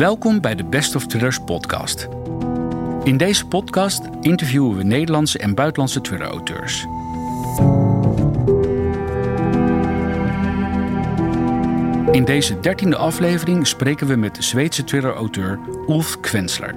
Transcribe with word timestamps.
Welkom 0.00 0.40
bij 0.40 0.54
de 0.54 0.64
Best 0.64 0.94
of 0.94 1.06
Thrillers 1.06 1.38
podcast. 1.38 2.08
In 3.02 3.16
deze 3.16 3.46
podcast 3.46 4.02
interviewen 4.20 4.76
we 4.76 4.82
Nederlandse 4.82 5.38
en 5.38 5.54
buitenlandse 5.54 6.00
thriller-auteurs. 6.00 6.86
In 12.10 12.24
deze 12.24 12.60
dertiende 12.60 12.96
aflevering 12.96 13.66
spreken 13.66 14.06
we 14.06 14.16
met 14.16 14.34
de 14.34 14.42
Zweedse 14.42 14.84
thriller-auteur 14.84 15.58
Ulf 15.88 16.20
Kvensler. 16.20 16.74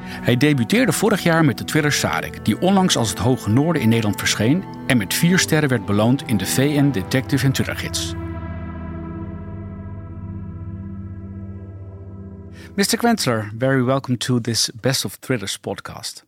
Hij 0.00 0.36
debuteerde 0.36 0.92
vorig 0.92 1.22
jaar 1.22 1.44
met 1.44 1.58
de 1.58 1.64
thriller 1.64 1.92
Sarek, 1.92 2.44
die 2.44 2.60
onlangs 2.60 2.96
als 2.96 3.10
het 3.10 3.18
Hoge 3.18 3.50
Noorden 3.50 3.82
in 3.82 3.88
Nederland 3.88 4.18
verscheen 4.18 4.64
en 4.86 4.96
met 4.96 5.14
vier 5.14 5.38
sterren 5.38 5.68
werd 5.68 5.86
beloond 5.86 6.22
in 6.26 6.36
de 6.36 6.46
VN 6.46 6.90
Detective 6.90 7.44
en 7.44 7.52
Thriller 7.52 7.76
Gids. 7.76 8.14
Mr. 12.78 12.96
Kvensler, 12.96 13.50
very 13.54 13.82
welcome 13.82 14.16
to 14.16 14.38
this 14.38 14.70
Best 14.70 15.04
of 15.04 15.14
Thrillers 15.14 15.58
podcast. 15.58 16.22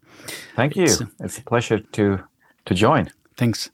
Thank 0.56 0.74
you. 0.74 0.82
It's, 0.82 1.00
it's 1.20 1.38
a 1.38 1.44
pleasure 1.44 1.78
to 1.78 2.18
to 2.64 2.74
join. 2.74 3.08
Thanks. 3.36 3.70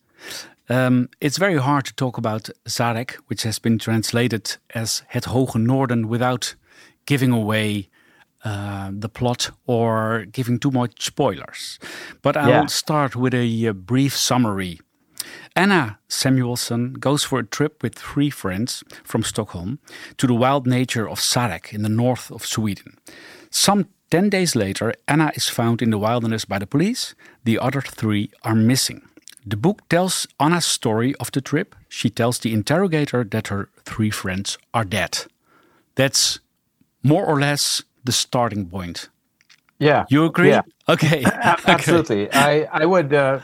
Um, 0.68 1.08
it's 1.22 1.38
very 1.38 1.56
hard 1.56 1.86
to 1.86 1.94
talk 1.94 2.18
about 2.18 2.50
Sarek, 2.68 3.12
which 3.28 3.44
has 3.44 3.58
been 3.58 3.78
translated 3.78 4.58
as 4.74 5.04
Het 5.08 5.24
Hoge 5.24 5.54
Noorden 5.54 6.04
without 6.04 6.54
giving 7.06 7.32
away 7.32 7.88
uh, 8.44 8.90
the 8.92 9.08
plot 9.08 9.50
or 9.66 10.26
giving 10.30 10.58
too 10.58 10.70
much 10.70 11.02
spoilers. 11.02 11.78
But 12.20 12.36
I'll 12.36 12.48
yeah. 12.48 12.66
start 12.66 13.16
with 13.16 13.32
a, 13.32 13.66
a 13.66 13.72
brief 13.72 14.14
summary. 14.14 14.80
Anna 15.54 15.98
Samuelsson 16.08 16.98
goes 16.98 17.24
for 17.24 17.38
a 17.38 17.46
trip 17.46 17.82
with 17.82 17.94
three 17.94 18.30
friends 18.30 18.84
from 19.04 19.22
Stockholm 19.22 19.78
to 20.18 20.26
the 20.26 20.34
wild 20.34 20.66
nature 20.66 21.08
of 21.08 21.18
Sarek 21.18 21.72
in 21.72 21.82
the 21.82 21.88
north 21.88 22.30
of 22.30 22.44
Sweden. 22.44 22.98
Some 23.50 23.88
10 24.10 24.30
days 24.30 24.54
later, 24.54 24.94
Anna 25.08 25.32
is 25.34 25.48
found 25.48 25.82
in 25.82 25.90
the 25.90 25.98
wilderness 25.98 26.44
by 26.44 26.58
the 26.58 26.66
police. 26.66 27.14
The 27.44 27.58
other 27.58 27.80
three 27.80 28.30
are 28.42 28.54
missing. 28.54 29.02
The 29.44 29.56
book 29.56 29.88
tells 29.88 30.26
Anna's 30.38 30.66
story 30.66 31.14
of 31.16 31.30
the 31.32 31.40
trip. 31.40 31.74
She 31.88 32.10
tells 32.10 32.38
the 32.38 32.52
interrogator 32.52 33.24
that 33.24 33.48
her 33.48 33.68
three 33.84 34.10
friends 34.10 34.58
are 34.74 34.84
dead. 34.84 35.26
That's 35.94 36.40
more 37.02 37.24
or 37.24 37.40
less 37.40 37.82
the 38.04 38.12
starting 38.12 38.66
point. 38.66 39.08
Yeah. 39.78 40.04
You 40.08 40.24
agree? 40.24 40.48
Yeah. 40.48 40.62
Okay. 40.88 41.24
Absolutely. 41.66 42.32
I, 42.32 42.68
I 42.72 42.86
would. 42.86 43.12
Uh, 43.12 43.40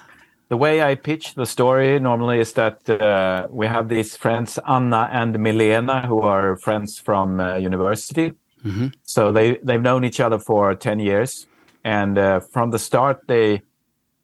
the 0.53 0.58
way 0.58 0.83
I 0.83 0.97
pitch 0.97 1.34
the 1.34 1.47
story 1.47 1.98
normally 1.98 2.39
is 2.39 2.53
that 2.53 2.78
uh, 2.91 3.47
we 3.50 3.67
have 3.67 3.89
these 3.89 4.19
friends 4.19 4.58
Anna 4.69 5.08
and 5.11 5.39
Milena 5.39 6.06
who 6.06 6.20
are 6.20 6.58
friends 6.58 6.98
from 6.98 7.41
uh, 7.41 7.56
university. 7.56 8.34
Mm-hmm. 8.62 8.89
So 9.03 9.33
they 9.33 9.56
they've 9.64 9.80
known 9.80 10.05
each 10.05 10.20
other 10.20 10.39
for 10.39 10.75
ten 10.75 10.98
years, 11.00 11.47
and 11.84 12.19
uh, 12.19 12.41
from 12.41 12.70
the 12.70 12.78
start 12.78 13.20
they 13.28 13.62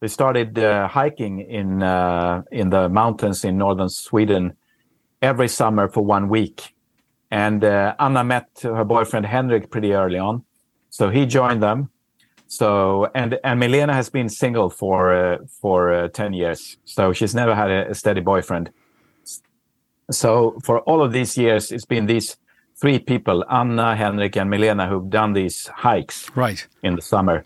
they 0.00 0.08
started 0.08 0.58
uh, 0.58 0.86
hiking 0.88 1.40
in 1.60 1.82
uh, 1.82 2.42
in 2.52 2.68
the 2.68 2.90
mountains 2.90 3.42
in 3.42 3.56
northern 3.56 3.88
Sweden 3.88 4.52
every 5.22 5.48
summer 5.48 5.88
for 5.88 6.04
one 6.04 6.28
week. 6.28 6.74
And 7.30 7.64
uh, 7.64 7.94
Anna 7.98 8.22
met 8.22 8.48
her 8.62 8.84
boyfriend 8.84 9.24
Henrik 9.24 9.70
pretty 9.70 9.94
early 9.94 10.18
on, 10.18 10.44
so 10.90 11.08
he 11.08 11.24
joined 11.24 11.62
them 11.62 11.88
so 12.48 13.10
and 13.14 13.38
and 13.44 13.60
Milena 13.60 13.92
has 13.92 14.08
been 14.08 14.28
single 14.30 14.70
for 14.70 15.14
uh, 15.14 15.38
for 15.60 15.92
uh, 15.92 16.08
ten 16.08 16.32
years, 16.32 16.78
so 16.84 17.12
she's 17.12 17.34
never 17.34 17.54
had 17.54 17.70
a, 17.70 17.90
a, 17.90 17.94
steady 17.94 18.22
boyfriend. 18.22 18.70
So 20.10 20.58
for 20.64 20.80
all 20.80 21.02
of 21.02 21.12
these 21.12 21.36
years, 21.36 21.70
it's 21.70 21.84
been 21.84 22.06
these 22.06 22.38
three 22.80 22.98
people, 22.98 23.44
Anna, 23.50 23.94
Henrik, 23.94 24.36
and 24.36 24.48
Milena, 24.48 24.88
who've 24.88 25.10
done 25.10 25.34
these 25.34 25.66
hikes 25.66 26.30
right 26.34 26.66
in 26.82 26.96
the 26.96 27.02
summer. 27.02 27.44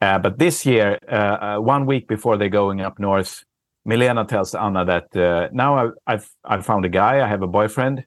Uh, 0.00 0.20
but 0.20 0.38
this 0.38 0.64
year, 0.64 1.00
uh, 1.10 1.14
uh, 1.14 1.56
one 1.58 1.84
week 1.84 2.06
before 2.06 2.36
they're 2.36 2.48
going 2.48 2.80
up 2.80 3.00
north, 3.00 3.44
Milena 3.84 4.24
tells 4.24 4.54
Anna 4.54 4.84
that 4.84 5.16
uh, 5.16 5.48
now 5.50 5.92
I've, 6.06 6.30
I've 6.44 6.64
found 6.64 6.84
a 6.84 6.88
guy, 6.88 7.20
I 7.20 7.26
have 7.26 7.42
a 7.42 7.48
boyfriend. 7.48 8.04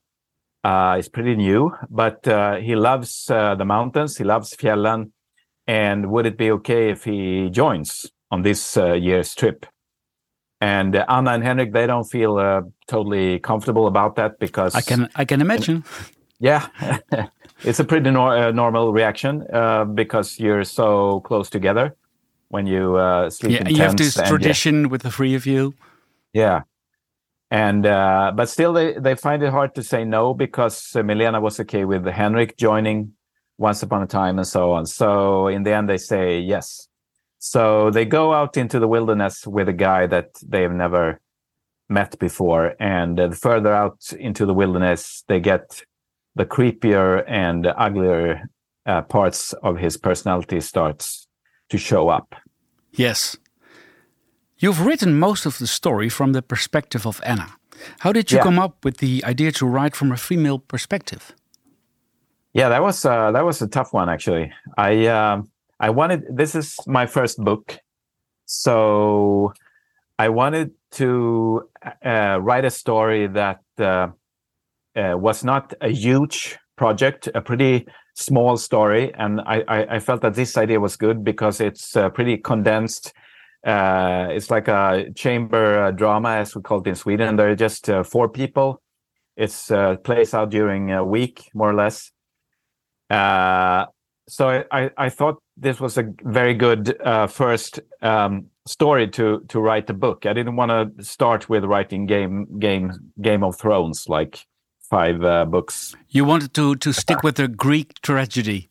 he's 0.96 1.10
pretty 1.10 1.36
new, 1.36 1.76
but 1.90 2.22
he 2.62 2.76
loves 2.76 3.26
the 3.26 3.66
mountains. 3.66 4.16
He 4.16 4.24
loves 4.24 4.56
fjällen 4.56 5.12
and 5.68 6.12
would 6.12 6.26
it 6.26 6.38
be 6.38 6.52
okay 6.52 6.90
if 6.90 7.04
he 7.04 7.50
joins 7.50 8.06
on 8.32 8.42
this 8.42 8.78
uh, 8.78 8.94
year's 8.94 9.36
trip? 9.36 9.66
And 10.60 10.96
uh, 10.96 11.06
Anna 11.10 11.32
and 11.32 11.44
Henrik, 11.44 11.74
they 11.74 11.88
don't 11.88 12.04
feel 12.04 12.38
uh, 12.38 12.62
totally 12.88 13.40
comfortable 13.40 13.88
about 13.88 14.16
that 14.16 14.38
because 14.40 14.76
I 14.76 14.82
can 14.82 15.10
I 15.16 15.26
can 15.26 15.42
imagine. 15.42 15.84
Yeah, 16.44 16.70
it's 17.64 17.80
a 17.80 17.84
pretty 17.84 18.10
uh, 18.10 18.50
normal 18.50 18.94
reaction 18.94 19.46
uh, 19.54 19.86
because 19.86 20.40
you're 20.40 20.64
so 20.64 21.20
close 21.20 21.52
together 21.52 21.96
when 22.50 22.66
you 22.66 22.96
uh, 22.96 23.30
sleep. 23.30 23.60
Yeah, 23.60 23.70
you 23.70 23.78
have 23.84 23.96
this 23.96 24.16
tradition 24.16 24.90
with 24.90 25.04
the 25.04 25.12
three 25.12 25.36
of 25.36 25.46
you. 25.46 25.76
Yeah, 26.34 26.64
and 27.52 27.84
but 27.84 28.50
still 28.50 28.74
they 28.74 28.94
they 28.94 29.14
find 29.14 29.44
it 29.44 29.52
hard 29.52 29.76
to 29.76 29.84
say 29.84 30.04
no 30.04 30.34
because 30.34 30.96
Milena 30.96 31.40
was 31.40 31.60
okay 31.60 31.86
with 31.86 32.08
Henrik 32.08 32.58
joining 32.58 33.14
once 33.62 33.84
upon 33.84 34.02
a 34.02 34.08
time 34.08 34.40
and 34.40 34.48
so 34.48 34.72
on. 34.72 34.86
So 34.86 35.48
in 35.48 35.64
the 35.64 35.74
end, 35.74 35.88
they 35.88 35.98
say 35.98 36.40
yes. 36.40 36.88
So 37.38 37.92
they 37.92 38.06
go 38.06 38.34
out 38.34 38.58
into 38.58 38.80
the 38.80 38.88
wilderness 38.88 39.46
with 39.46 39.70
a 39.70 39.74
guy 39.74 40.08
that 40.08 40.30
they've 40.46 40.72
never 40.72 41.22
met 41.88 42.18
before. 42.20 42.74
And 42.80 43.20
uh, 43.20 43.32
further 43.32 43.74
out 43.74 44.14
into 44.20 44.46
the 44.46 44.54
wilderness, 44.54 45.24
they 45.28 45.40
get 45.40 45.84
the 46.36 46.46
creepier 46.46 47.24
and 47.28 47.68
uglier 47.68 48.50
uh, 48.86 49.04
parts 49.04 49.54
of 49.62 49.78
his 49.78 49.96
personality 49.96 50.60
starts 50.60 51.28
to 51.70 51.78
show 51.78 52.10
up. 52.10 52.36
Yes. 52.94 53.38
You've 54.58 54.86
written 54.86 55.20
most 55.20 55.46
of 55.46 55.60
the 55.60 55.68
story 55.68 56.10
from 56.10 56.34
the 56.34 56.42
perspective 56.42 57.06
of 57.06 57.22
Anna. 57.24 57.48
How 58.00 58.12
did 58.12 58.32
you 58.32 58.38
yeah. 58.38 58.44
come 58.44 58.60
up 58.60 58.84
with 58.84 58.98
the 58.98 59.24
idea 59.24 59.52
to 59.54 59.66
write 59.66 59.96
from 59.96 60.12
a 60.12 60.18
female 60.18 60.60
perspective? 60.60 61.36
Yeah, 62.54 62.68
that 62.70 62.82
was 62.82 63.06
uh, 63.06 63.32
that 63.32 63.46
was 63.46 63.62
a 63.62 63.68
tough 63.68 63.94
one 63.94 64.10
actually. 64.10 64.52
I 64.78 65.08
uh, 65.08 65.42
I 65.80 65.90
wanted 65.90 66.24
this 66.30 66.54
is 66.54 66.76
my 66.86 67.06
first 67.06 67.38
book, 67.38 67.80
so 68.46 69.54
I 70.20 70.28
wanted 70.30 70.72
to 70.92 71.70
uh, 72.06 72.40
write 72.42 72.66
a 72.66 72.70
story 72.70 73.28
that 73.28 73.62
uh, 73.80 74.10
uh, 74.98 75.16
was 75.18 75.46
not 75.46 75.74
a 75.80 75.90
huge 75.90 76.58
project, 76.76 77.30
a 77.34 77.42
pretty 77.42 77.88
small 78.16 78.58
story, 78.58 79.14
and 79.14 79.40
I, 79.42 79.64
I, 79.70 79.96
I 79.96 80.00
felt 80.00 80.22
that 80.22 80.34
this 80.34 80.58
idea 80.58 80.82
was 80.82 80.98
good 80.98 81.24
because 81.24 81.62
it's 81.62 81.96
uh, 81.96 82.10
pretty 82.10 82.38
condensed. 82.38 83.14
it's 83.64 84.52
like 84.52 84.68
a 84.68 85.06
chamber 85.16 85.94
drama, 85.94 86.32
as 86.32 86.54
we 86.54 86.62
call 86.62 86.82
it 86.82 86.88
in 86.88 86.96
Sweden. 86.96 87.38
There 87.38 87.50
are 87.50 87.56
just 87.56 87.90
four 88.04 88.28
people. 88.28 88.82
It's 89.38 89.72
plays 90.04 90.34
out 90.34 90.50
during 90.50 90.92
a 90.92 91.06
week, 91.06 91.50
more 91.54 91.70
or 91.70 91.76
less 91.76 92.12
uh, 93.12 93.86
so 94.28 94.64
I, 94.72 94.90
I 94.98 95.10
thought 95.10 95.42
this 95.58 95.80
was 95.80 95.98
a 95.98 96.06
very 96.24 96.54
good 96.54 97.00
uh, 97.02 97.28
first 97.28 97.80
um, 98.02 98.48
story 98.66 99.08
to 99.10 99.44
to 99.50 99.60
write 99.60 99.88
the 99.88 99.94
book. 99.94 100.26
I 100.26 100.34
didn't 100.34 100.56
want 100.56 100.72
to 100.72 101.04
start 101.04 101.50
with 101.50 101.66
writing 101.66 102.06
game 102.06 102.48
game 102.60 102.92
Game 103.22 103.44
of 103.44 103.58
Thrones 103.58 104.08
like 104.08 104.46
five 104.90 105.24
uh, 105.24 105.46
books. 105.46 105.96
You 106.10 106.26
wanted 106.26 106.54
to 106.54 106.76
to 106.78 106.94
stick 106.94 107.24
with 107.28 107.36
the 107.36 107.48
Greek 107.48 108.02
tragedy, 108.02 108.70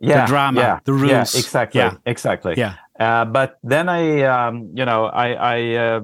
yeah, 0.00 0.22
the 0.22 0.26
drama, 0.28 0.60
yeah, 0.60 0.78
the 0.84 0.92
rules. 0.92 1.34
Yeah, 1.34 1.40
exactly, 1.40 1.80
yeah. 1.80 1.96
exactly. 2.06 2.54
Yeah. 2.56 2.74
Uh, 2.98 3.24
but 3.24 3.58
then 3.62 3.88
I, 3.88 4.22
um, 4.22 4.70
you 4.74 4.84
know, 4.84 5.06
I, 5.06 5.32
I 5.32 5.74
uh, 5.74 6.00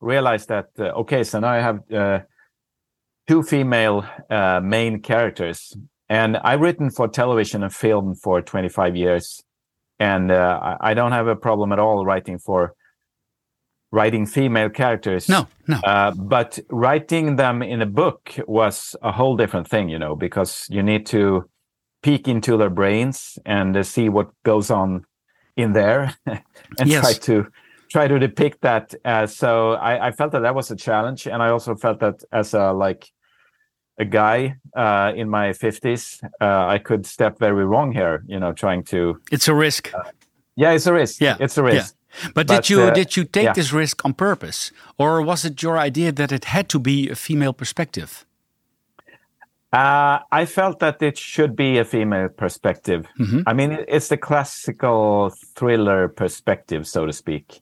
realized 0.00 0.48
that 0.48 0.68
uh, 0.78 1.00
okay, 1.00 1.24
so 1.24 1.40
now 1.40 1.48
I 1.48 1.60
have 1.60 1.92
uh, 1.92 2.20
two 3.26 3.42
female 3.42 4.06
uh, 4.30 4.60
main 4.62 5.00
characters 5.00 5.76
and 6.08 6.36
I've 6.36 6.60
written 6.60 6.90
for 6.90 7.08
television 7.08 7.62
and 7.62 7.74
film 7.74 8.14
for 8.14 8.40
25 8.40 8.96
years, 8.96 9.42
and 9.98 10.30
uh, 10.30 10.76
I 10.80 10.94
don't 10.94 11.12
have 11.12 11.26
a 11.26 11.36
problem 11.36 11.72
at 11.72 11.78
all 11.78 12.04
writing 12.04 12.38
for 12.38 12.74
writing 13.90 14.26
female 14.26 14.68
characters. 14.68 15.28
No, 15.28 15.48
no. 15.66 15.78
Uh, 15.78 16.12
but 16.12 16.58
writing 16.70 17.36
them 17.36 17.62
in 17.62 17.82
a 17.82 17.86
book 17.86 18.34
was 18.46 18.94
a 19.02 19.12
whole 19.12 19.36
different 19.36 19.68
thing, 19.68 19.88
you 19.88 19.98
know, 19.98 20.14
because 20.14 20.66
you 20.68 20.82
need 20.82 21.06
to 21.06 21.48
peek 22.02 22.28
into 22.28 22.56
their 22.56 22.70
brains 22.70 23.38
and 23.44 23.76
uh, 23.76 23.82
see 23.82 24.08
what 24.08 24.30
goes 24.44 24.70
on 24.70 25.04
in 25.56 25.72
there, 25.72 26.14
and 26.26 26.42
yes. 26.84 27.02
try 27.02 27.12
to 27.14 27.46
try 27.90 28.06
to 28.06 28.18
depict 28.18 28.60
that. 28.60 28.94
Uh, 29.04 29.26
so 29.26 29.72
I, 29.72 30.08
I 30.08 30.10
felt 30.12 30.32
that 30.32 30.42
that 30.42 30.54
was 30.54 30.70
a 30.70 30.76
challenge, 30.76 31.26
and 31.26 31.42
I 31.42 31.48
also 31.48 31.74
felt 31.74 32.00
that 32.00 32.22
as 32.32 32.54
a 32.54 32.72
like 32.72 33.10
a 33.98 34.04
guy 34.04 34.56
uh, 34.74 35.12
in 35.16 35.28
my 35.28 35.50
50s, 35.50 36.22
uh, 36.40 36.66
I 36.66 36.78
could 36.78 37.06
step 37.06 37.38
very 37.38 37.64
wrong 37.64 37.92
here, 37.92 38.24
you 38.26 38.38
know, 38.38 38.52
trying 38.52 38.84
to. 38.84 39.20
It's 39.32 39.48
a 39.48 39.54
risk. 39.54 39.92
Uh, 39.94 40.02
yeah, 40.56 40.72
it's 40.72 40.86
a 40.86 40.92
risk. 40.92 41.20
Yeah. 41.20 41.36
It's 41.40 41.56
a 41.58 41.62
risk. 41.62 41.94
Yeah. 41.94 42.28
But, 42.34 42.46
but 42.46 42.48
did 42.48 42.70
you 42.70 42.82
uh, 42.82 42.90
did 42.94 43.14
you 43.16 43.24
take 43.24 43.44
yeah. 43.44 43.52
this 43.52 43.72
risk 43.72 44.02
on 44.04 44.14
purpose, 44.14 44.72
or 44.96 45.20
was 45.20 45.44
it 45.44 45.62
your 45.62 45.76
idea 45.76 46.12
that 46.12 46.32
it 46.32 46.46
had 46.46 46.68
to 46.70 46.78
be 46.78 47.10
a 47.10 47.14
female 47.14 47.52
perspective? 47.52 48.24
Uh, 49.72 50.20
I 50.32 50.46
felt 50.46 50.78
that 50.78 51.02
it 51.02 51.18
should 51.18 51.54
be 51.54 51.76
a 51.76 51.84
female 51.84 52.28
perspective. 52.30 53.06
Mm-hmm. 53.20 53.40
I 53.46 53.52
mean, 53.52 53.84
it's 53.88 54.08
the 54.08 54.16
classical 54.16 55.30
thriller 55.56 56.08
perspective, 56.08 56.86
so 56.86 57.04
to 57.04 57.12
speak, 57.12 57.60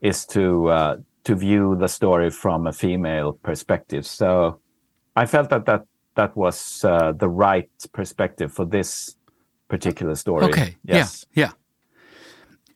is 0.00 0.24
to 0.26 0.68
uh, 0.68 0.96
to 1.24 1.34
view 1.34 1.76
the 1.80 1.88
story 1.88 2.30
from 2.30 2.68
a 2.68 2.72
female 2.72 3.32
perspective. 3.42 4.06
So 4.06 4.60
I 5.20 5.26
felt 5.26 5.50
that 5.50 5.66
that 5.66 5.82
that 6.14 6.36
was 6.36 6.84
uh, 6.84 7.12
the 7.12 7.28
right 7.28 7.70
perspective 7.92 8.52
for 8.52 8.66
this 8.66 9.16
particular 9.68 10.14
story. 10.14 10.46
Okay. 10.46 10.76
Yes. 10.82 11.26
Yeah. 11.34 11.52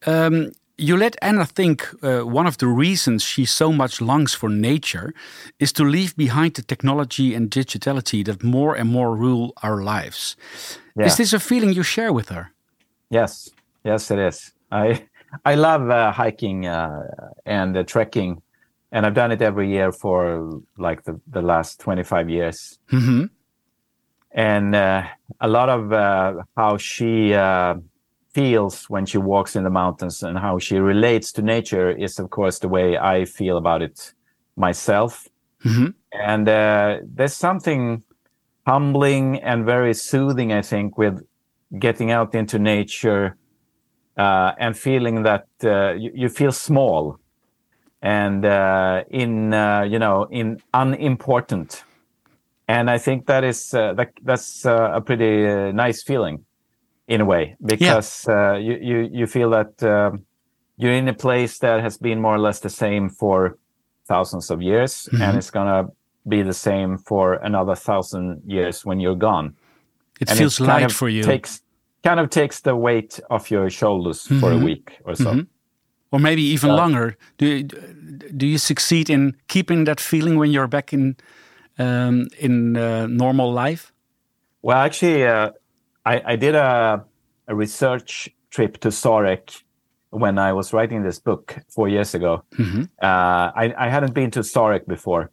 Yeah. 0.07 0.27
Um, 0.27 0.53
you 0.77 0.97
let 0.97 1.17
Anna 1.23 1.47
think 1.47 1.89
uh, 2.03 2.21
one 2.39 2.47
of 2.47 2.57
the 2.57 2.67
reasons 2.67 3.23
she 3.23 3.45
so 3.45 3.73
much 3.73 4.01
longs 4.01 4.35
for 4.35 4.49
nature 4.49 5.15
is 5.59 5.73
to 5.73 5.85
leave 5.85 6.15
behind 6.17 6.55
the 6.55 6.63
technology 6.63 7.35
and 7.35 7.51
digitality 7.51 8.25
that 8.25 8.43
more 8.43 8.75
and 8.77 8.91
more 8.91 9.17
rule 9.17 9.53
our 9.63 9.83
lives. 9.83 10.37
Yeah. 10.97 11.07
Is 11.07 11.17
this 11.17 11.33
a 11.33 11.39
feeling 11.39 11.73
you 11.73 11.83
share 11.83 12.13
with 12.13 12.29
her? 12.29 12.51
Yes. 13.11 13.51
Yes, 13.85 14.11
it 14.11 14.19
is. 14.19 14.53
I 14.71 15.03
I 15.45 15.55
love 15.55 15.91
uh, 15.91 16.13
hiking 16.13 16.67
uh, 16.67 17.03
and 17.47 17.77
uh, 17.77 17.83
trekking, 17.85 18.43
and 18.93 19.05
I've 19.05 19.15
done 19.15 19.33
it 19.33 19.43
every 19.43 19.69
year 19.71 19.93
for 19.93 20.61
like 20.79 21.05
the, 21.05 21.21
the 21.27 21.43
last 21.43 21.81
25 21.81 22.31
years. 22.31 22.79
hmm 22.89 23.25
And 24.31 24.75
uh, 24.75 25.05
a 25.41 25.49
lot 25.49 25.69
of 25.69 25.93
uh, 25.93 26.43
how 26.57 26.77
she 26.77 27.35
uh, 27.35 27.75
feels 28.35 28.91
when 28.91 29.07
she 29.07 29.19
walks 29.19 29.57
in 29.57 29.65
the 29.65 29.71
mountains 29.71 30.23
and 30.23 30.39
how 30.39 30.59
she 30.59 30.79
relates 30.79 31.33
to 31.33 31.43
nature 31.43 31.91
is, 31.91 32.19
of 32.19 32.31
course, 32.31 32.59
the 32.59 32.69
way 32.69 32.99
I 32.99 33.25
feel 33.25 33.57
about 33.57 33.83
it 33.83 34.15
myself. 34.57 35.29
hmm 35.63 35.87
And 36.13 36.49
uh, 36.49 36.99
there's 37.05 37.35
something 37.35 38.03
humbling 38.67 39.41
and 39.43 39.65
very 39.65 39.95
soothing, 39.95 40.53
I 40.53 40.63
think, 40.63 40.99
with 40.99 41.21
getting 41.79 42.11
out 42.11 42.35
into 42.35 42.59
nature 42.59 43.37
uh, 44.17 44.53
and 44.59 44.77
feeling 44.77 45.23
that 45.25 45.47
uh, 45.65 45.93
you, 45.95 46.11
you 46.15 46.29
feel 46.29 46.53
small 46.53 47.19
and 48.05 48.45
uh, 48.45 49.03
in 49.11 49.53
uh, 49.55 49.83
you 49.93 49.99
know 49.99 50.27
in 50.31 50.61
unimportant. 50.75 51.85
And 52.69 52.89
I 52.91 52.99
think 52.99 53.27
that 53.27 53.45
is 53.45 53.75
uh, 53.75 53.93
that, 53.95 54.11
that's 54.23 54.65
uh, 54.67 54.91
a 54.95 55.01
pretty 55.01 55.47
uh, 55.47 55.73
nice 55.73 56.03
feeling, 56.03 56.45
in 57.09 57.21
a 57.21 57.25
way, 57.25 57.57
because 57.65 58.27
uh, 58.29 58.55
you, 58.55 58.79
you 58.81 59.09
you 59.13 59.27
feel 59.27 59.51
that 59.51 59.83
um 59.83 60.23
you're 60.77 60.93
in 60.99 61.09
a 61.09 61.15
place 61.15 61.59
that 61.59 61.81
has 61.83 61.99
been 61.99 62.21
more 62.21 62.35
or 62.35 62.39
less 62.41 62.61
the 62.61 62.71
same 62.71 63.09
for 63.09 63.57
thousands 64.09 64.51
of 64.51 64.61
years, 64.63 65.09
Mhm. 65.13 65.21
and 65.23 65.37
it's 65.39 65.51
gonna 65.51 65.89
be 66.27 66.43
the 66.43 66.53
same 66.55 66.99
for 66.99 67.35
another 67.45 67.75
thousand 67.77 68.43
years 68.47 68.85
when 68.87 69.01
you're 69.01 69.19
gone. 69.19 69.55
It 70.21 70.31
And 70.31 70.39
feels 70.39 70.59
light 70.61 70.93
for 70.93 71.09
you. 71.09 71.23
Takes 71.23 71.63
kind 72.03 72.21
of 72.21 72.29
takes 72.29 72.61
the 72.61 72.75
weight 72.75 73.21
off 73.31 73.51
your 73.51 73.71
shoulders 73.71 74.27
for 74.41 74.53
a 74.53 74.57
Mhm. 74.57 74.65
week 74.65 74.99
or 75.05 75.15
so. 75.15 75.31
Mhm. 75.33 75.47
Or 76.15 76.21
maybe 76.21 76.43
even 76.43 76.71
Uh, 76.71 76.77
longer. 76.77 77.17
Do 77.39 77.47
you, 77.47 77.63
do 78.37 78.47
you 78.47 78.59
succeed 78.59 79.11
in 79.11 79.35
keeping 79.49 79.85
that 79.85 80.01
feeling 80.01 80.39
when 80.39 80.53
you're 80.53 80.69
back 80.69 80.93
in 80.93 81.17
um, 81.79 82.29
in 82.39 82.77
uh, 82.77 83.07
normal 83.09 83.53
life? 83.53 83.93
Well, 84.63 84.79
actually, 84.79 85.27
uh, 85.27 85.51
I, 86.07 86.33
I 86.33 86.37
did 86.37 86.55
a, 86.55 87.05
a 87.49 87.55
research 87.55 88.29
trip 88.51 88.79
to 88.79 88.91
Sarek 88.91 89.63
when 90.11 90.39
I 90.39 90.53
was 90.53 90.73
writing 90.73 91.03
this 91.03 91.19
book 91.19 91.57
four 91.75 91.89
years 91.89 92.15
ago. 92.15 92.45
Mhm. 92.57 92.89
Uh, 93.03 93.51
I, 93.63 93.75
I 93.77 93.89
hadn't 93.91 94.15
been 94.15 94.31
to 94.31 94.41
Sarek 94.41 94.87
before. 94.87 95.31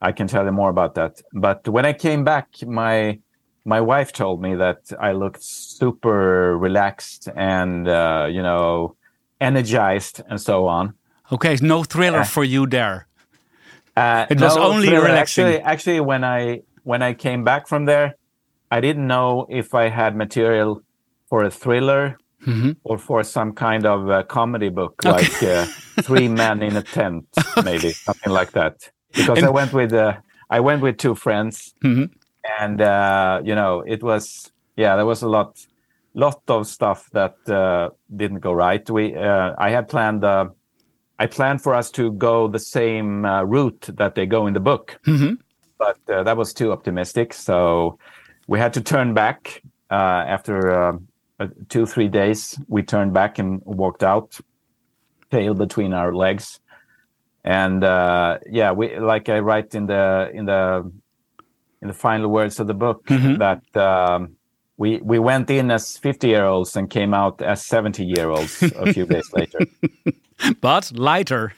I 0.00 0.12
can 0.12 0.28
tell 0.28 0.44
you 0.44 0.52
more 0.52 0.70
about 0.70 0.94
that. 0.94 1.20
But 1.32 1.66
when 1.68 1.84
I 1.84 1.92
came 1.94 2.22
back, 2.24 2.46
my 2.66 3.18
my 3.64 3.80
wife 3.80 4.12
told 4.12 4.40
me 4.40 4.56
that 4.56 4.92
I 5.00 5.12
looked 5.12 5.42
super 5.42 6.56
relaxed 6.58 7.28
and 7.36 7.88
uh, 7.88 8.26
you 8.30 8.42
know 8.42 8.94
energized 9.46 10.22
and 10.28 10.38
so 10.40 10.66
on. 10.68 10.94
Okay, 11.30 11.56
no 11.60 11.82
thriller 11.84 12.18
Yeah. 12.18 12.24
for 12.36 12.44
you 12.44 12.66
there. 12.66 13.06
Uh, 13.96 14.26
It 14.30 14.40
was 14.40 14.56
only 14.56 14.86
thriller. 14.88 15.06
relaxing. 15.06 15.44
Actually, 15.46 15.60
actually, 15.72 16.00
when 16.00 16.22
I 16.24 16.62
when 16.84 17.02
I 17.10 17.14
came 17.14 17.44
back 17.44 17.68
from 17.68 17.86
there, 17.86 18.08
I 18.76 18.80
didn't 18.80 19.06
know 19.06 19.46
if 19.50 19.74
I 19.74 19.88
had 19.90 20.16
material 20.16 20.80
for 21.28 21.44
a 21.44 21.50
thriller 21.50 22.16
Mhm. 22.46 22.76
or 22.82 22.98
for 22.98 23.22
some 23.24 23.52
kind 23.52 23.84
of 23.86 23.98
uh, 24.10 24.22
comedy 24.26 24.70
book, 24.70 24.94
Okay. 25.06 25.12
like 25.18 25.42
uh, 25.42 25.66
Three 26.02 26.28
Men 26.28 26.62
in 26.62 26.76
a 26.76 26.82
Tent, 26.82 27.24
maybe 27.64 27.92
something 27.92 28.32
like 28.38 28.50
that. 28.52 28.74
Because 29.14 29.42
I 29.48 29.50
went 29.50 29.72
with 29.72 29.92
uh, 29.92 30.12
I 30.56 30.60
went 30.60 30.82
with 30.82 30.96
two 30.96 31.14
friends, 31.14 31.74
Mhm. 31.84 32.10
and 32.60 32.80
uh, 32.80 33.40
you 33.48 33.54
know, 33.54 33.84
it 33.86 34.02
was 34.02 34.50
yeah, 34.76 34.96
there 34.96 35.06
was 35.06 35.22
a 35.22 35.28
lot 35.28 35.48
lot 36.14 36.42
of 36.48 36.66
stuff 36.66 37.08
that 37.12 37.36
uh, 37.48 37.90
didn't 38.14 38.40
go 38.40 38.52
right. 38.52 38.88
We 38.90 39.14
uh, 39.14 39.54
I 39.58 39.70
had 39.70 39.88
planned. 39.88 40.24
Uh, 40.24 40.48
I 41.18 41.26
planned 41.26 41.62
for 41.62 41.74
us 41.74 41.90
to 41.92 42.10
go 42.12 42.48
the 42.48 42.58
same 42.58 43.24
uh, 43.24 43.42
route 43.44 43.88
that 43.96 44.14
they 44.14 44.26
go 44.26 44.46
in 44.46 44.54
the 44.54 44.60
book, 44.60 44.98
Mhm. 45.06 45.36
but 45.78 45.98
uh, 46.08 46.22
that 46.24 46.36
was 46.36 46.52
too 46.52 46.72
optimistic. 46.72 47.32
So 47.34 47.98
we 48.48 48.58
had 48.58 48.72
to 48.74 48.80
turn 48.80 49.14
back 49.14 49.62
uh, 49.90 49.94
after 50.26 50.70
uh, 50.70 50.96
uh, 51.40 51.46
two 51.68 51.86
three 51.86 52.08
days. 52.08 52.58
We 52.68 52.82
turned 52.82 53.12
back 53.14 53.38
and 53.38 53.60
walked 53.64 54.02
out, 54.02 54.40
tail 55.30 55.54
between 55.54 55.92
our 55.92 56.12
legs, 56.14 56.60
and 57.44 57.84
uh, 57.84 58.38
yeah, 58.50 58.72
we 58.72 58.98
like 58.98 59.28
I 59.28 59.38
write 59.40 59.74
in 59.74 59.86
the 59.86 60.30
in 60.34 60.46
the 60.46 60.90
in 61.82 61.88
the 61.88 61.94
final 61.94 62.28
words 62.30 62.60
of 62.60 62.66
the 62.66 62.74
book 62.74 63.06
Mhm. 63.06 63.38
that. 63.38 63.62
Um, 63.76 64.36
we, 64.76 65.00
we 65.02 65.18
went 65.18 65.50
in 65.50 65.70
as 65.70 65.96
50 65.98 66.28
year 66.28 66.44
olds 66.44 66.76
and 66.76 66.90
came 66.90 67.14
out 67.14 67.42
as 67.42 67.64
70 67.64 68.04
year 68.04 68.30
olds 68.30 68.62
a 68.62 68.92
few 68.92 69.06
days 69.06 69.32
later. 69.32 69.60
But 70.60 70.90
lighter 70.96 71.52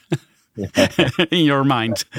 in 1.31 1.45
your 1.45 1.63
mind. 1.63 2.05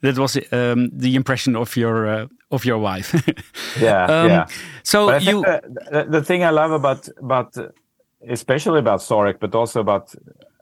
that 0.00 0.16
was 0.16 0.36
um, 0.52 0.90
the 0.92 1.14
impression 1.14 1.56
of 1.56 1.76
your 1.76 2.06
uh, 2.06 2.26
of 2.50 2.64
your 2.64 2.78
wife. 2.78 3.14
Yeah, 3.80 4.04
Um, 4.04 4.28
yeah. 4.28 4.46
So 4.82 5.16
you, 5.16 5.42
the, 5.42 6.06
the, 6.08 6.22
thing 6.22 6.44
I 6.44 6.50
love 6.50 6.70
about 6.70 7.08
about 7.18 7.56
especially 8.28 8.78
about 8.78 9.00
Sarek, 9.00 9.38
but 9.40 9.54
also 9.54 9.80
about 9.80 10.14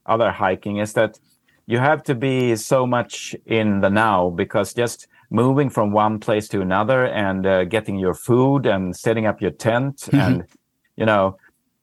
other 0.06 0.30
hiking, 0.30 0.78
is 0.78 0.94
that 0.94 1.18
you 1.66 1.78
have 1.78 2.02
to 2.04 2.14
be 2.14 2.56
so 2.56 2.86
much 2.86 3.36
in 3.46 3.80
the 3.80 3.90
now 3.90 4.30
because 4.30 4.74
just 4.74 5.06
moving 5.30 5.70
from 5.70 5.92
one 5.92 6.18
place 6.18 6.48
to 6.48 6.60
another 6.60 7.06
and 7.06 7.46
uh, 7.46 7.64
getting 7.64 7.96
your 7.98 8.14
food 8.14 8.66
and 8.66 8.96
setting 8.96 9.26
up 9.26 9.40
your 9.40 9.52
tent 9.52 10.08
and 10.12 10.44
you 10.96 11.06
know 11.06 11.36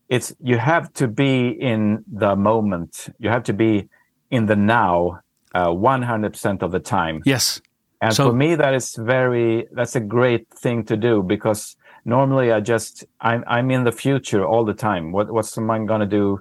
it's 0.09 0.33
you 0.41 0.57
have 0.57 0.91
to 0.93 1.07
be 1.07 1.49
in 1.49 2.03
the 2.11 2.35
moment 2.35 3.07
you 3.19 3.29
have 3.29 3.43
to 3.43 3.53
be 3.53 3.87
in 4.31 4.45
the 4.45 4.55
now 4.55 5.19
uh, 5.55 5.67
100% 5.69 6.61
of 6.61 6.71
the 6.71 6.79
time 6.79 7.21
yes, 7.25 7.61
and 8.01 8.13
So- 8.13 8.29
for 8.29 8.33
me, 8.35 8.53
that 8.55 8.73
is 8.75 8.95
very, 8.95 9.65
that's 9.71 9.95
a 9.95 9.99
great 9.99 10.45
thing 10.63 10.83
to 10.85 10.95
do 10.95 11.23
because 11.23 11.75
normally 12.05 12.51
I 12.51 12.59
just, 12.59 13.05
I'm, 13.21 13.43
I'm 13.47 13.71
in 13.71 13.83
the 13.85 13.91
future 13.91 14.45
all 14.45 14.63
the 14.65 14.73
time. 14.73 15.11
What, 15.11 15.31
what's 15.31 15.57
am 15.57 15.71
I 15.71 15.79
going 15.83 16.01
to 16.01 16.05
do? 16.05 16.39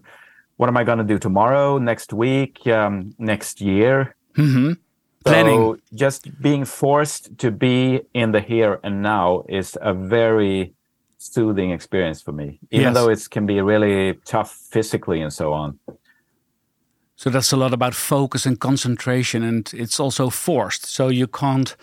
What 0.59 0.69
am 0.69 0.77
I 0.77 0.85
going 0.85 0.99
to 0.99 1.05
do 1.05 1.19
tomorrow, 1.19 1.79
next 1.79 2.13
week, 2.13 2.67
um, 2.67 3.15
next 3.19 3.61
year? 3.61 4.17
Hmm 5.27 5.33
So 5.33 5.33
Planning. 5.33 5.81
just 5.95 6.41
being 6.41 6.65
forced 6.65 7.37
to 7.39 7.51
be 7.51 8.01
in 8.15 8.33
the 8.33 8.41
here 8.41 8.81
and 8.83 9.03
now 9.03 9.45
is 9.49 9.77
a 9.81 9.93
very 9.93 10.75
soothing 11.19 11.71
experience 11.73 12.23
for 12.23 12.33
me, 12.33 12.61
even 12.71 12.83
Yes. 12.85 12.95
though 12.95 13.09
it 13.11 13.31
can 13.31 13.47
be 13.47 13.61
really 13.61 14.15
tough 14.25 14.53
physically 14.71 15.21
and 15.23 15.33
so 15.33 15.53
on. 15.53 15.79
So 17.17 17.31
that's 17.31 17.53
a 17.53 17.57
lot 17.57 17.73
about 17.73 17.95
focus 17.95 18.47
and 18.47 18.59
concentration, 18.61 19.43
and 19.43 19.73
it's 19.75 19.99
also 20.01 20.31
forced. 20.31 20.87
So 20.87 21.09
you 21.09 21.27
can't 21.27 21.77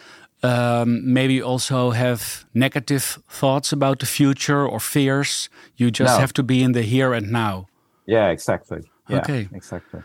um, 0.43 1.01
maybe 1.13 1.41
also 1.41 1.91
have 1.91 2.45
negative 2.53 3.19
thoughts 3.29 3.73
about 3.73 3.99
the 3.99 4.05
future 4.05 4.67
or 4.67 4.79
fears. 4.79 5.49
You 5.75 5.89
just 5.89 6.15
No. 6.15 6.21
have 6.21 6.33
to 6.33 6.43
be 6.43 6.61
in 6.61 6.73
the 6.73 6.83
here 6.83 7.13
and 7.13 7.31
now. 7.31 7.65
Yeah, 8.05 8.29
exactly. 8.31 8.81
Yeah, 9.09 9.17
Okay. 9.19 9.49
exactly. 9.51 10.01